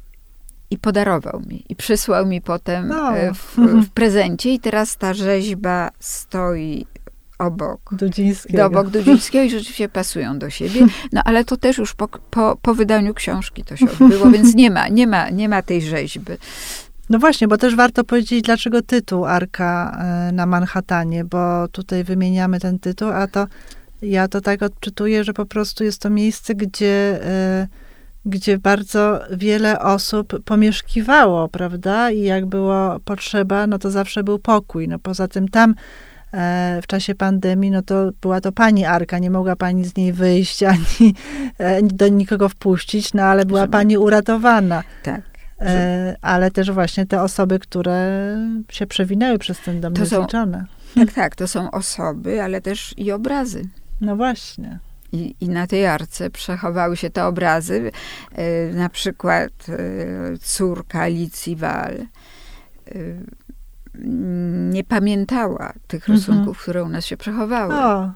[0.71, 1.65] i podarował mi.
[1.69, 3.13] I przysłał mi potem no.
[3.35, 4.55] w, w, prezencie.
[4.55, 6.87] I teraz ta rzeźba stoi
[7.39, 8.67] obok Dudzińskiego.
[8.67, 10.87] obok Dudzińskiego i rzeczywiście pasują do siebie.
[11.13, 14.71] No ale to też już po, po, po wydaniu książki to się odbyło, więc nie
[14.71, 16.33] ma, nie, ma, nie ma tej rzeźby.
[17.11, 22.61] No właśnie, bo też warto powiedzieć, dlaczego tytuł Arka e, na Manhattanie, bo tutaj wymieniamy
[22.61, 23.47] ten tytuł, a to
[24.03, 27.69] ja to tak odczytuję, że po prostu jest to miejsce, gdzie e,
[28.29, 32.11] gdzie bardzo wiele osób pomieszkiwało, prawda?
[32.11, 34.89] I jak było potrzeba, no to zawsze był pokój.
[34.89, 35.75] No poza tym tam
[36.33, 40.13] e, w czasie pandemii, no to była to pani Arka, nie mogła pani z niej
[40.13, 41.15] wyjść, ani
[41.59, 44.83] e, do nikogo wpuścić, no ale była pani uratowana.
[45.03, 45.23] Tak.
[45.61, 48.37] E, ale też właśnie te osoby, które
[48.71, 50.65] się przewinęły przez ten dom, to niezliczone.
[50.95, 53.65] Są, tak, tak, to są osoby, ale też i obrazy.
[54.01, 54.79] No właśnie.
[55.13, 57.91] I, I, na tej arce przechowały się te obrazy.
[58.33, 62.07] E, na przykład e, córka Alicji Wal e,
[64.71, 66.19] nie pamiętała tych mhm.
[66.19, 67.75] rysunków, które u nas się przechowały.
[67.75, 68.11] O.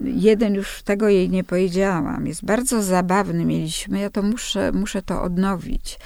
[0.00, 2.26] Jeden już tego jej nie powiedziałam.
[2.26, 3.44] Jest bardzo zabawny.
[3.44, 5.98] Mieliśmy, ja to muszę, muszę to odnowić.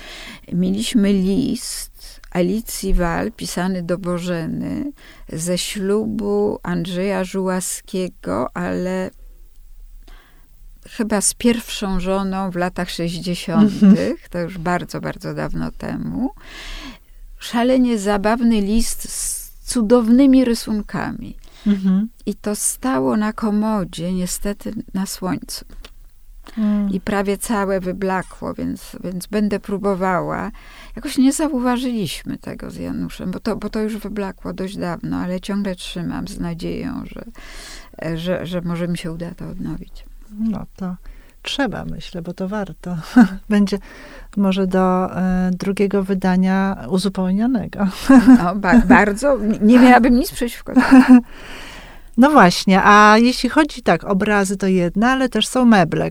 [0.52, 1.89] Mieliśmy list
[2.30, 4.92] Alicji Wal, pisany do Bożeny,
[5.32, 9.10] ze ślubu Andrzeja Żułaskiego, ale
[10.88, 14.16] chyba z pierwszą żoną w latach 60., mhm.
[14.30, 16.30] to już bardzo, bardzo dawno temu.
[17.38, 21.36] Szalenie zabawny list z cudownymi rysunkami.
[21.66, 22.08] Mhm.
[22.26, 25.64] I to stało na komodzie, niestety na słońcu.
[26.58, 26.90] Mm.
[26.90, 30.50] I prawie całe wyblakło, więc, więc będę próbowała.
[30.96, 35.40] Jakoś nie zauważyliśmy tego z Januszem, bo to, bo to już wyblakło dość dawno, ale
[35.40, 37.24] ciągle trzymam z nadzieją, że,
[38.16, 40.04] że, że może mi się uda to odnowić.
[40.38, 40.96] No to
[41.42, 42.96] trzeba, myślę, bo to warto.
[43.48, 43.78] Będzie
[44.36, 47.86] może do e, drugiego wydania uzupełnionego.
[48.38, 49.38] No, ba bardzo.
[49.60, 50.72] Nie miałabym nic przeciwko
[52.20, 56.10] No właśnie, a jeśli chodzi tak, obrazy to jedna, ale też są meble.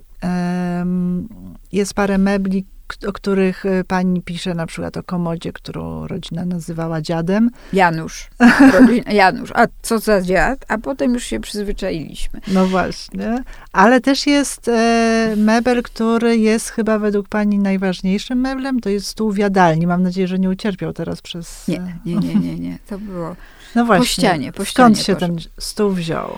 [1.72, 2.66] Jest parę mebli,
[3.08, 7.50] o których y, pani pisze, na przykład o komodzie, którą rodzina nazywała dziadem.
[7.74, 8.30] Janusz.
[9.12, 9.52] Janusz.
[9.56, 10.66] A co za dziad?
[10.68, 12.42] A potem już się przyzwyczailiśmy.
[12.48, 13.44] No właśnie.
[13.72, 18.80] Ale też jest e, mebel, który jest chyba według pani najważniejszym meblem.
[18.80, 19.88] To jest stół w jadalni.
[19.88, 21.68] Mam nadzieję, że nie ucierpiał teraz przez...
[21.68, 22.56] Nie, e, nie, nie, nie.
[22.56, 22.78] nie.
[22.88, 23.36] To było
[23.76, 24.00] no właśnie.
[24.00, 24.52] po ścianie.
[24.52, 25.36] Po ścianie Skąd się poszedł.
[25.36, 26.38] ten stół wziął?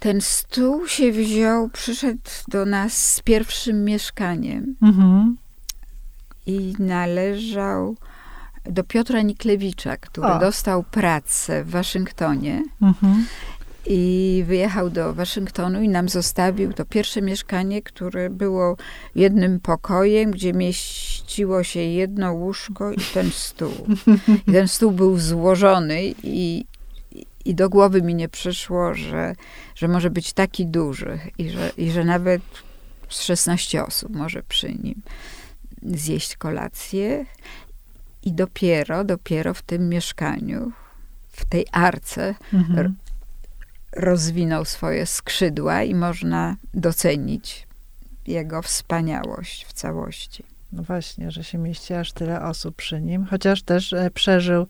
[0.00, 4.76] Ten stół się wziął, przyszedł do nas z pierwszym mieszkaniem.
[4.82, 5.36] Mhm
[6.46, 7.96] i należał
[8.64, 10.38] do Piotra Niklewicza, który o.
[10.38, 12.62] dostał pracę w Waszyngtonie.
[12.82, 13.26] Mhm.
[13.92, 18.76] I wyjechał do Waszyngtonu i nam zostawił to pierwsze mieszkanie, które było
[19.14, 23.86] jednym pokojem, gdzie mieściło się jedno łóżko i ten stół.
[24.46, 26.64] I ten stół był złożony i,
[27.44, 29.34] i do głowy mi nie przyszło, że,
[29.74, 32.42] że może być taki duży i że, i że nawet
[33.08, 35.02] 16 osób może przy nim
[35.82, 37.26] zjeść kolację
[38.22, 40.72] i dopiero, dopiero w tym mieszkaniu,
[41.32, 42.94] w tej arce mhm.
[43.96, 47.66] Rozwinął swoje skrzydła i można docenić
[48.26, 50.44] jego wspaniałość w całości.
[50.72, 54.66] No właśnie, że się mieści aż tyle osób przy nim, chociaż też e, przeżył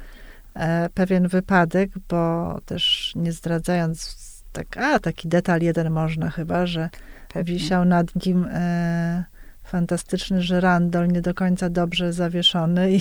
[0.54, 4.16] e, pewien wypadek, bo też nie zdradzając,
[4.52, 6.90] tak, a taki detal jeden można chyba, że
[7.32, 7.54] Pewnie.
[7.54, 9.24] wisiał nad nim e,
[9.64, 13.00] fantastyczny żyrandol, nie do końca dobrze zawieszony i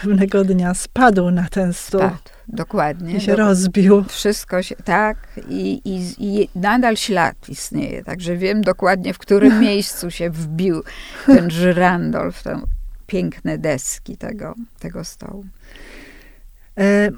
[0.00, 2.00] pewnego dnia spadł na ten stół.
[2.00, 3.14] Spadł, dokładnie.
[3.14, 4.04] I się rozbił.
[4.08, 5.16] Wszystko się, tak.
[5.48, 10.82] I, i, I nadal ślad istnieje, także wiem dokładnie, w którym miejscu się wbił
[11.26, 12.60] ten żyrandol w te
[13.06, 15.44] piękne deski tego, tego stołu.
[16.78, 17.10] E,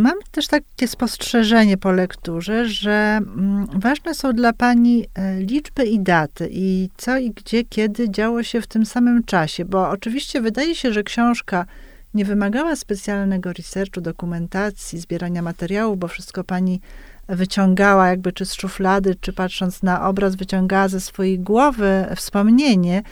[0.00, 6.00] Mam też takie spostrzeżenie po lekturze, że mm, ważne są dla pani e, liczby i
[6.00, 10.74] daty i co i gdzie, kiedy działo się w tym samym czasie, bo oczywiście wydaje
[10.74, 11.66] się, że książka
[12.14, 16.80] nie wymagała specjalnego researchu, dokumentacji, zbierania materiałów, bo wszystko pani
[17.28, 23.02] wyciągała jakby czy z szuflady, czy patrząc na obraz, wyciągała ze swojej głowy wspomnienie.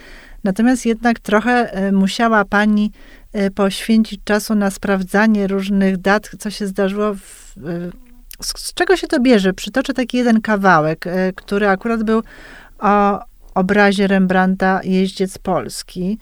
[0.45, 2.93] Natomiast jednak trochę e, musiała pani
[3.33, 7.55] e, poświęcić czasu na sprawdzanie różnych dat, co się zdarzyło w,
[8.41, 9.53] z, z, czego się to bierze?
[9.53, 12.23] Przytoczę taki jeden kawałek, e, który akurat był
[12.79, 13.21] o
[13.55, 16.19] obrazie Rembrandta Jeździec Polski.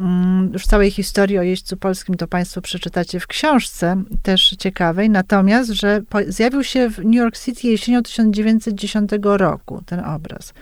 [0.00, 5.10] Mm, już całej historii o jeźdźcu polskim to Państwo przeczytacie w książce, też ciekawej.
[5.10, 10.52] Natomiast, że zjawił się w New York City jesienią 1910 roku ten obraz.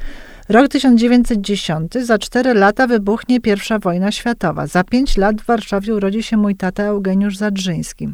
[0.49, 4.67] Rok 1910, za cztery lata wybuchnie pierwsza wojna światowa.
[4.67, 8.09] Za pięć lat w Warszawie urodzi się mój tata Eugeniusz Zadrzyński.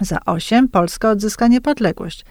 [0.00, 2.24] Za osiem Polska odzyska niepodległość.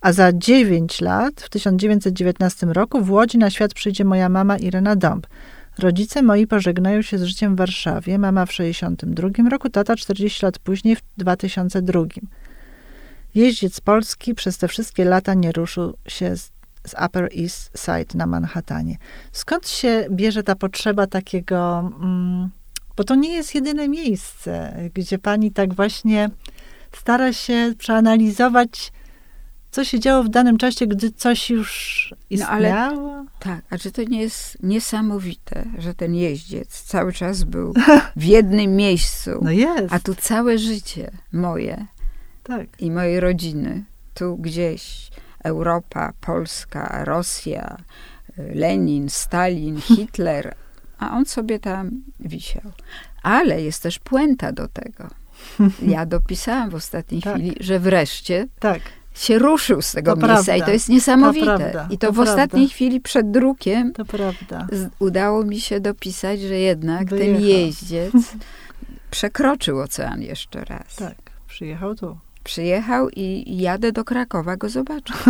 [0.00, 4.96] A za dziewięć lat, w 1919 roku, w Łodzi na świat przyjdzie moja mama Irena
[4.96, 5.26] Dąb.
[5.80, 10.58] Rodzice moi pożegnają się z życiem w Warszawie, mama w 62 roku, tata 40 lat
[10.58, 12.00] później w 2002.
[13.34, 16.50] Jeździec polski przez te wszystkie lata nie ruszył się z,
[16.86, 18.96] z Upper East Side na Manhattanie.
[19.32, 22.50] Skąd się bierze ta potrzeba takiego, mm,
[22.96, 26.30] bo to nie jest jedyne miejsce, gdzie pani tak właśnie
[26.96, 28.92] stara się przeanalizować
[29.70, 32.60] co się działo w danym czasie, gdy coś już istniało?
[32.60, 37.74] No, ale, tak, a czy to nie jest niesamowite, że ten jeździec cały czas był
[38.16, 39.30] w jednym miejscu?
[39.42, 39.94] No jest.
[39.94, 41.86] A tu całe życie moje
[42.42, 42.66] tak.
[42.78, 45.10] i mojej rodziny, tu gdzieś
[45.44, 47.76] Europa, Polska, Rosja,
[48.36, 50.54] Lenin, Stalin, Hitler,
[50.98, 51.90] a on sobie tam
[52.20, 52.72] wisiał.
[53.22, 55.08] Ale jest też puenta do tego.
[55.86, 57.34] Ja dopisałam w ostatniej tak.
[57.34, 58.80] chwili, że wreszcie tak
[59.14, 60.56] się ruszył z tego to miejsca prawda.
[60.56, 61.46] i to jest niesamowite.
[61.46, 61.88] To prawda.
[61.90, 62.32] I to, to w prawda.
[62.32, 63.92] ostatniej chwili przed drukiem
[64.98, 67.34] udało mi się dopisać, że jednak Wyjechał.
[67.34, 68.12] ten jeździec
[69.10, 70.96] przekroczył ocean jeszcze raz.
[70.96, 71.16] Tak,
[71.48, 72.18] przyjechał tu.
[72.44, 75.16] Przyjechał i jadę do Krakowa go zobaczyć.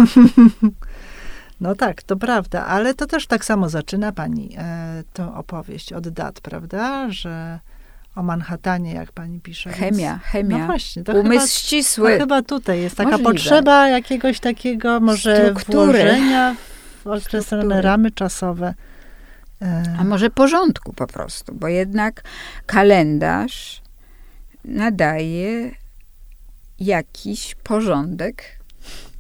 [1.61, 6.09] No tak, to prawda, ale to też tak samo zaczyna pani e, tą opowieść od
[6.09, 7.11] dat, prawda?
[7.11, 7.61] Że
[8.21, 9.71] o Manhattanie, jak pani pisze.
[9.73, 10.59] Chemia, więc, chemia.
[10.59, 11.05] No właśnie.
[11.05, 12.13] To Umysł chyba, ścisły.
[12.13, 13.33] To chyba tutaj jest taka Możliwe.
[13.33, 15.85] potrzeba jakiegoś takiego może Struktury.
[16.03, 16.57] włożenia
[17.05, 18.75] w określone ramy czasowe.
[19.63, 22.23] E, A może porządku po prostu, bo jednak
[22.67, 23.83] kalendarz
[24.65, 25.71] nadaje
[26.81, 28.45] jakiś porządek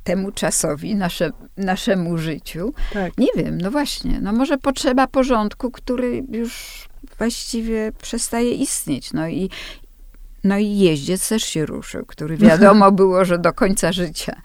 [0.04, 2.74] temu czasowi, nasze, naszemu życiu.
[2.92, 3.18] Tak.
[3.18, 6.89] Nie wiem, no właśnie, no może potrzeba porządku, który już
[7.20, 9.12] właściwie przestaje istnieć.
[9.12, 9.50] No i,
[10.44, 14.40] no i jeździec też się ruszył, który wiadomo było, że do końca życia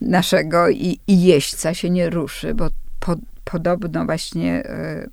[0.00, 2.68] naszego i, i jeźdźca się nie ruszy, bo
[3.00, 5.10] po, podobno właśnie y,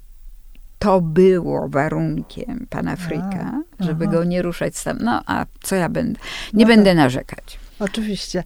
[0.80, 4.14] to było warunkiem pana Fryka, a, żeby aha.
[4.14, 4.98] go nie ruszać tam.
[5.02, 6.20] No a co ja będę?
[6.54, 6.98] Nie no będę tak.
[6.98, 7.60] narzekać.
[7.80, 8.44] Oczywiście.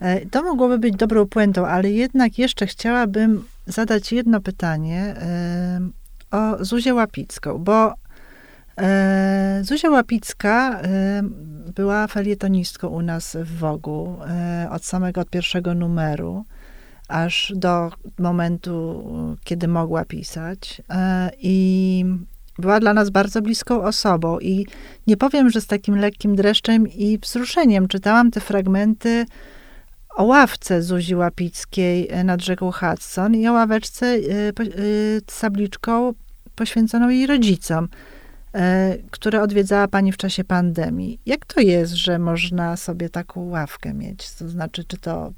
[0.00, 5.14] E, to mogłoby być dobrą puentą, ale jednak jeszcze chciałabym zadać jedno pytanie
[6.30, 7.94] o Zuzię Łapicką, bo
[8.78, 11.22] e, Zuzia Łapicka e,
[11.74, 16.44] była felietonistką u nas w Wogu e, od samego od pierwszego numeru,
[17.08, 19.04] aż do momentu,
[19.44, 20.82] kiedy mogła pisać.
[20.90, 22.04] E, I
[22.58, 24.38] była dla nas bardzo bliską osobą.
[24.38, 24.66] I
[25.06, 29.26] nie powiem, że z takim lekkim dreszczem i wzruszeniem czytałam te fragmenty
[30.16, 34.18] o ławce Zuzi Łapickiej e, nad rzeką Hudson i o ławeczce e,
[35.30, 36.14] z tabliczką
[36.54, 37.88] poświęconą jej rodzicom,
[38.54, 41.20] e, które odwiedzała pani w czasie pandemii.
[41.26, 44.30] Jak to jest, że można sobie taką ławkę mieć?
[44.30, 45.32] To znaczy, czy to...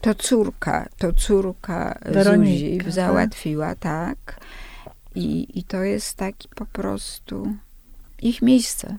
[0.00, 2.92] To córka, to córka Weronika, Zuzi tak?
[2.92, 4.18] załatwiła, tak.
[4.24, 4.40] tak.
[5.14, 7.56] I, I to jest taki po prostu
[8.22, 8.96] ich miejsce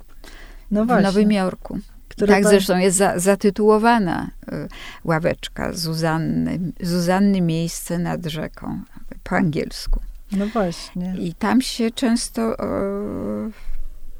[0.71, 1.79] no w Nowym Jorku.
[2.15, 2.43] Tak pan...
[2.43, 4.67] zresztą jest za, zatytułowana y,
[5.03, 8.81] ławeczka Zuzanny, Zuzanny miejsce nad rzeką
[9.23, 9.99] po angielsku.
[10.31, 11.15] No właśnie.
[11.19, 12.55] I tam się często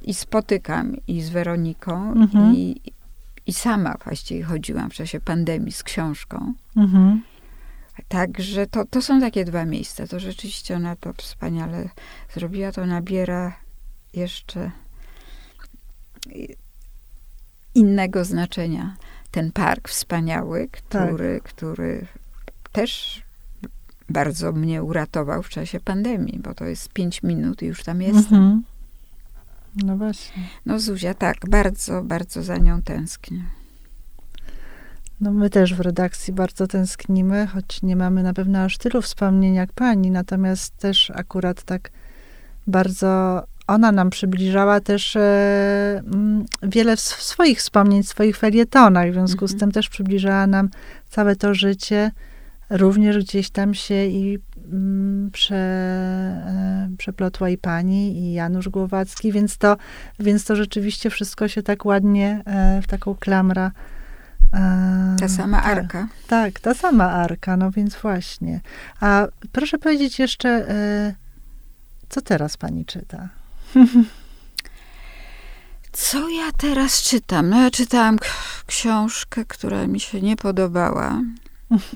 [0.02, 2.56] i spotykam i z Weroniką, mhm.
[2.56, 2.82] i,
[3.46, 6.54] i sama właściwie chodziłam w czasie pandemii z książką.
[6.78, 7.22] Mhm.
[8.08, 10.08] Także to, to są takie dwa miejsca.
[10.08, 11.90] To rzeczywiście ona to wspaniale
[12.34, 12.72] zrobiła.
[12.72, 13.54] To nabiera
[14.14, 14.72] jeszcze
[17.76, 18.96] innego znaczenia.
[19.32, 21.54] Ten park wspaniały, który, tak.
[21.54, 22.08] który
[22.72, 23.24] też
[24.10, 28.38] bardzo mnie uratował w czasie pandemii, bo to jest pięć minut i już tam jestem.
[28.38, 28.64] Mhm.
[29.84, 30.44] No właśnie.
[30.66, 33.44] No Zuzia, tak, bardzo, bardzo za nią tęsknię.
[35.22, 39.54] No my też w redakcji bardzo tęsknimy, choć nie mamy na pewno aż tylu wspomnień
[39.54, 41.92] jak pani, natomiast też akurat tak
[42.68, 49.52] bardzo ona nam przybliżała też e, mm, wiele swoich wspomnień, swoich felietonach, w związku z
[49.52, 49.60] mhm.
[49.60, 50.70] tym też przybliżała nam
[51.10, 52.12] całe to życie
[52.70, 54.40] również gdzieś tam się i
[54.72, 59.78] mm, prze, e, przeplotła i pani, i Janusz Głowacki, więc to,
[60.20, 63.72] więc to rzeczywiście wszystko się tak ładnie e, w taką klamrę
[65.20, 66.08] ta sama tak, arka.
[66.28, 68.62] Tak, ta sama arka, no więc właśnie.
[69.00, 71.16] A proszę powiedzieć jeszcze, e,
[72.10, 73.30] co teraz pani czyta?
[75.92, 77.50] Co ja teraz czytam?
[77.50, 78.18] No ja czytałam
[78.66, 81.22] książkę, która mi się nie podobała.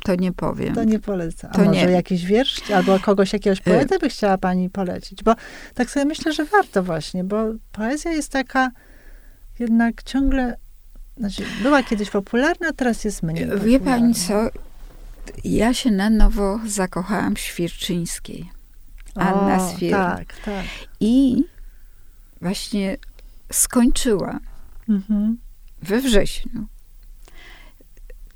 [0.03, 0.75] To nie powiem.
[0.75, 1.51] To nie polecam.
[1.53, 1.91] A to może nie.
[1.91, 5.23] jakiś wiersz albo kogoś, jakiegoś poetę by chciała pani polecić?
[5.23, 5.35] Bo
[5.73, 8.71] tak sobie myślę, że warto właśnie, bo poezja jest taka
[9.59, 10.55] jednak ciągle,
[11.17, 13.85] znaczy była kiedyś popularna, a teraz jest mniej Wie popularna.
[13.85, 14.49] pani co?
[15.43, 18.51] Ja się na nowo zakochałam w Świerczyńskiej.
[19.15, 19.91] Anna Swir.
[19.91, 20.65] Tak, tak.
[20.99, 21.43] I
[22.41, 22.97] właśnie
[23.51, 24.39] skończyła
[24.89, 25.37] mhm.
[25.81, 26.67] we wrześniu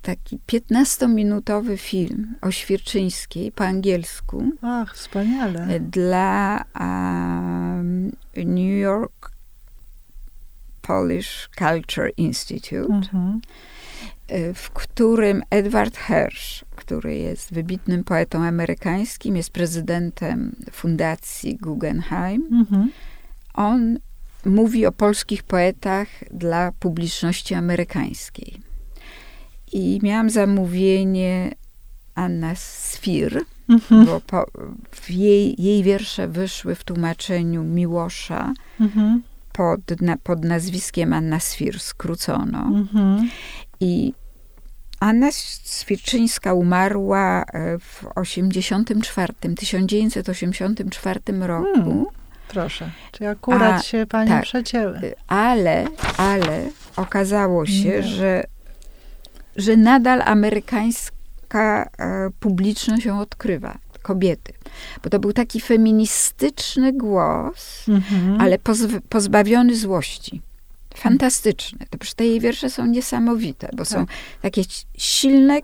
[0.04, 4.52] taki 15-minutowy film o Świerczyńskiej po angielsku.
[4.62, 5.80] Ach, wspaniale.
[5.80, 9.32] Dla um, New York
[10.82, 13.42] Polish Culture Institute, mhm.
[14.32, 22.90] Y, w którym Edward Hirsch, który jest wybitnym poetą amerykańskim, jest prezydentem Fundacji Guggenheim, mhm.
[23.54, 23.98] On
[24.46, 28.62] mówi o polskich poetach dla publiczności amerykańskiej.
[29.74, 31.52] I miałam zamówienie
[32.16, 34.06] Anna Sfir, mhm.
[34.06, 34.46] bo po,
[35.10, 39.24] jej, jej wiersze wyszły w tłumaczeniu Miłosza mhm.
[39.54, 42.60] pod, na, pod nazwiskiem Anna Sfir, skrócono.
[42.60, 43.30] Mhm.
[43.80, 44.14] I
[45.00, 51.74] Anna Swirczyńska umarła e, w 84, 1984 roku.
[51.74, 52.06] Hmm.
[52.48, 55.16] Proszę, czy akurat A, się pani tak, przecięły.
[55.28, 55.88] Ale,
[56.18, 58.04] ale okazało się, Nie.
[58.04, 58.44] że
[59.56, 64.54] że nadal amerykańska e, publiczność ją odkrywa, kobiety.
[65.04, 68.42] Bo to był taki feministyczny głos, mhm.
[68.42, 68.58] ale
[69.10, 70.42] pozbawiony złości.
[70.96, 71.86] Fantastyczny.
[71.90, 73.88] To przecież te jej wiersze są niesamowite, bo tak.
[73.88, 74.06] są
[74.42, 74.62] takie
[74.98, 75.60] silne,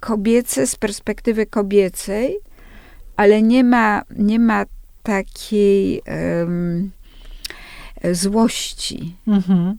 [0.00, 2.38] kobiece z perspektywy kobiecej,
[3.16, 4.64] ale nie ma, nie ma
[5.02, 6.90] takiej um,
[8.12, 9.16] złości.
[9.26, 9.78] Mhm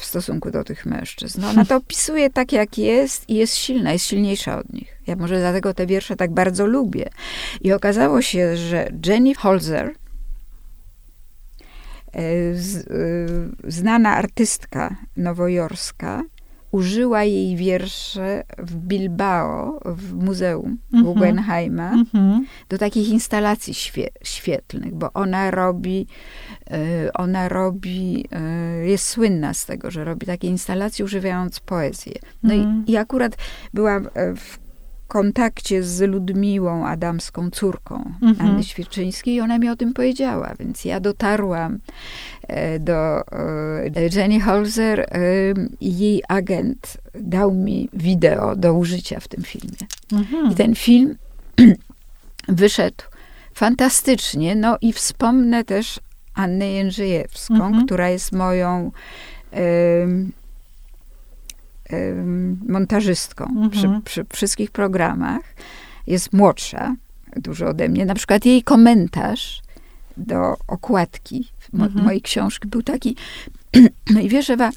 [0.00, 1.40] w stosunku do tych mężczyzn.
[1.40, 4.96] No, ona to opisuje tak, jak jest i jest silna, jest silniejsza od nich.
[5.06, 7.08] Ja może dlatego te wiersze tak bardzo lubię.
[7.60, 9.94] I okazało się, że Jenny Holzer,
[12.14, 12.52] e, e,
[13.64, 16.22] znana artystka nowojorska,
[16.70, 21.06] użyła jej wiersze w Bilbao, w Muzeum mm -hmm.
[21.06, 22.40] Guggenheima, mm -hmm.
[22.68, 26.06] do takich instalacji świe świetlnych, bo ona robi,
[26.70, 28.24] y, ona robi,
[28.82, 32.12] y, jest słynna z tego, że robi takie instalacje używając poezję.
[32.42, 32.68] No mm -hmm.
[32.68, 32.86] i, mhm.
[32.86, 33.36] i akurat
[33.74, 34.58] była e, w
[35.10, 38.50] kontakcie z Ludmiłą Adamską, córką mhm.
[38.50, 41.78] Anny Świerczyńskiej i ona mi o tym powiedziała, więc ja dotarłam
[42.48, 45.08] e, do e, Jenny Holzer
[45.80, 49.86] i jej agent dał mi wideo do użycia w tym filmie.
[50.12, 50.52] Mhm.
[50.52, 51.16] I ten film
[52.48, 53.04] wyszedł
[53.54, 56.00] fantastycznie, no i wspomnę też
[56.34, 57.86] Annę Jędrzejewską, mhm.
[57.86, 58.90] która jest moją
[62.68, 63.70] montażystką mhm.
[63.70, 65.42] przy, przy wszystkich programach.
[66.06, 66.94] Jest młodsza
[67.36, 68.04] dużo ode mnie.
[68.06, 69.62] Na przykład jej komentarz
[70.16, 72.04] do okładki mo mhm.
[72.04, 73.16] mojej książki był taki,
[74.14, 74.70] no i wiesz, Ewa,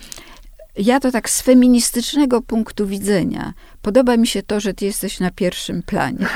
[0.78, 3.53] ja to tak z feministycznego punktu widzenia.
[3.82, 6.28] Podoba mi się to, że ty jesteś na pierwszym planie.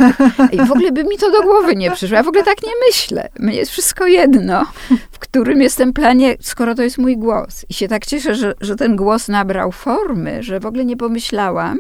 [0.52, 2.18] I w ogóle by mi to do głowy nie przyszło.
[2.18, 3.30] Ja w ogóle tak nie myślę.
[3.40, 4.66] Mnie jest wszystko jedno,
[5.12, 7.66] w którym jestem planie, skoro to jest mój głos.
[7.70, 11.80] I się tak cieszę, że, że ten głos nabrał formy, że w ogóle nie pomyślałam.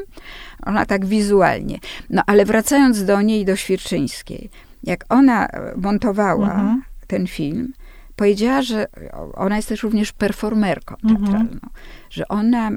[0.65, 1.79] Ona tak wizualnie.
[2.09, 4.49] No ale wracając do niej, do Świerczyńskiej.
[4.83, 6.81] Jak ona montowała mhm.
[7.07, 7.73] ten film,
[8.17, 8.87] powiedziała, że
[9.33, 11.15] ona jest też również performerką mhm.
[11.15, 11.71] teatralną, mhm.
[12.09, 12.71] że ona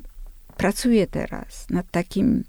[0.57, 2.45] pracuje teraz nad takim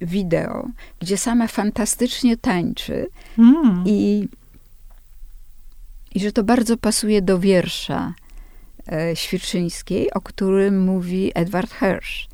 [0.00, 0.68] wideo,
[1.00, 3.06] gdzie sama fantastycznie tańczy
[3.38, 3.84] mm.
[3.86, 4.28] i,
[6.14, 8.14] i że to bardzo pasuje do wiersza
[8.92, 12.28] e, Świerczyńskiej, o którym mówi Edward Hirsch.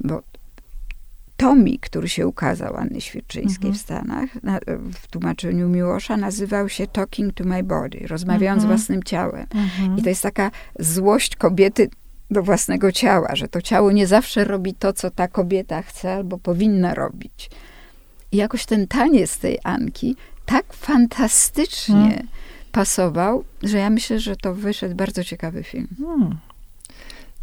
[0.00, 0.22] Bo
[1.44, 3.74] tomik, który się ukazał Anny Świerczyńskiej mhm.
[3.74, 4.60] w Stanach, na,
[4.92, 8.78] w tłumaczeniu Miłosza, nazywał się Talking to My Body, rozmawiając mhm.
[8.78, 9.46] z własnym ciałem.
[9.54, 9.98] Mhm.
[9.98, 11.88] I to jest taka złość kobiety
[12.30, 16.38] do własnego ciała, że to ciało nie zawsze robi to, co ta kobieta chce albo
[16.38, 17.50] powinna robić.
[18.32, 20.16] I jakoś ten taniec tej Anki
[20.46, 22.28] tak fantastycznie hmm.
[22.72, 25.88] pasował, że ja myślę, że to wyszedł bardzo ciekawy film.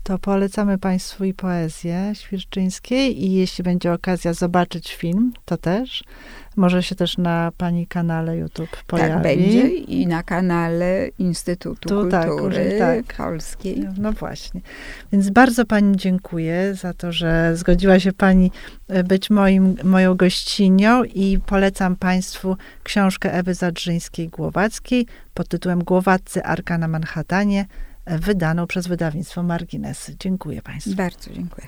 [0.04, 6.04] To polecamy Państwu i poezję Świerczyńskiej i jeśli będzie okazja zobaczyć film, to też.
[6.56, 9.14] Może się też na Pani kanale YouTube pojawi.
[9.14, 13.18] Tak, będzie i na kanale Instytutu tu, tak, Kultury tak, tak.
[13.18, 13.88] Polskiej.
[13.98, 14.62] No właśnie.
[15.12, 18.52] Więc bardzo Pani dziękuję za to, że zgodziła się Pani
[18.88, 26.78] e, być moim, moją gościnią i polecam Państwu książkę Ewy Zadrzyńskiej-Głowackiej pod tytułem Głowaccy Arka
[26.78, 27.66] na Manhattanie,
[28.08, 30.16] wydaną przez wydawnictwo Marginesy.
[30.20, 30.96] Dziękuję Państwu.
[30.96, 31.68] Bardzo dziękuję.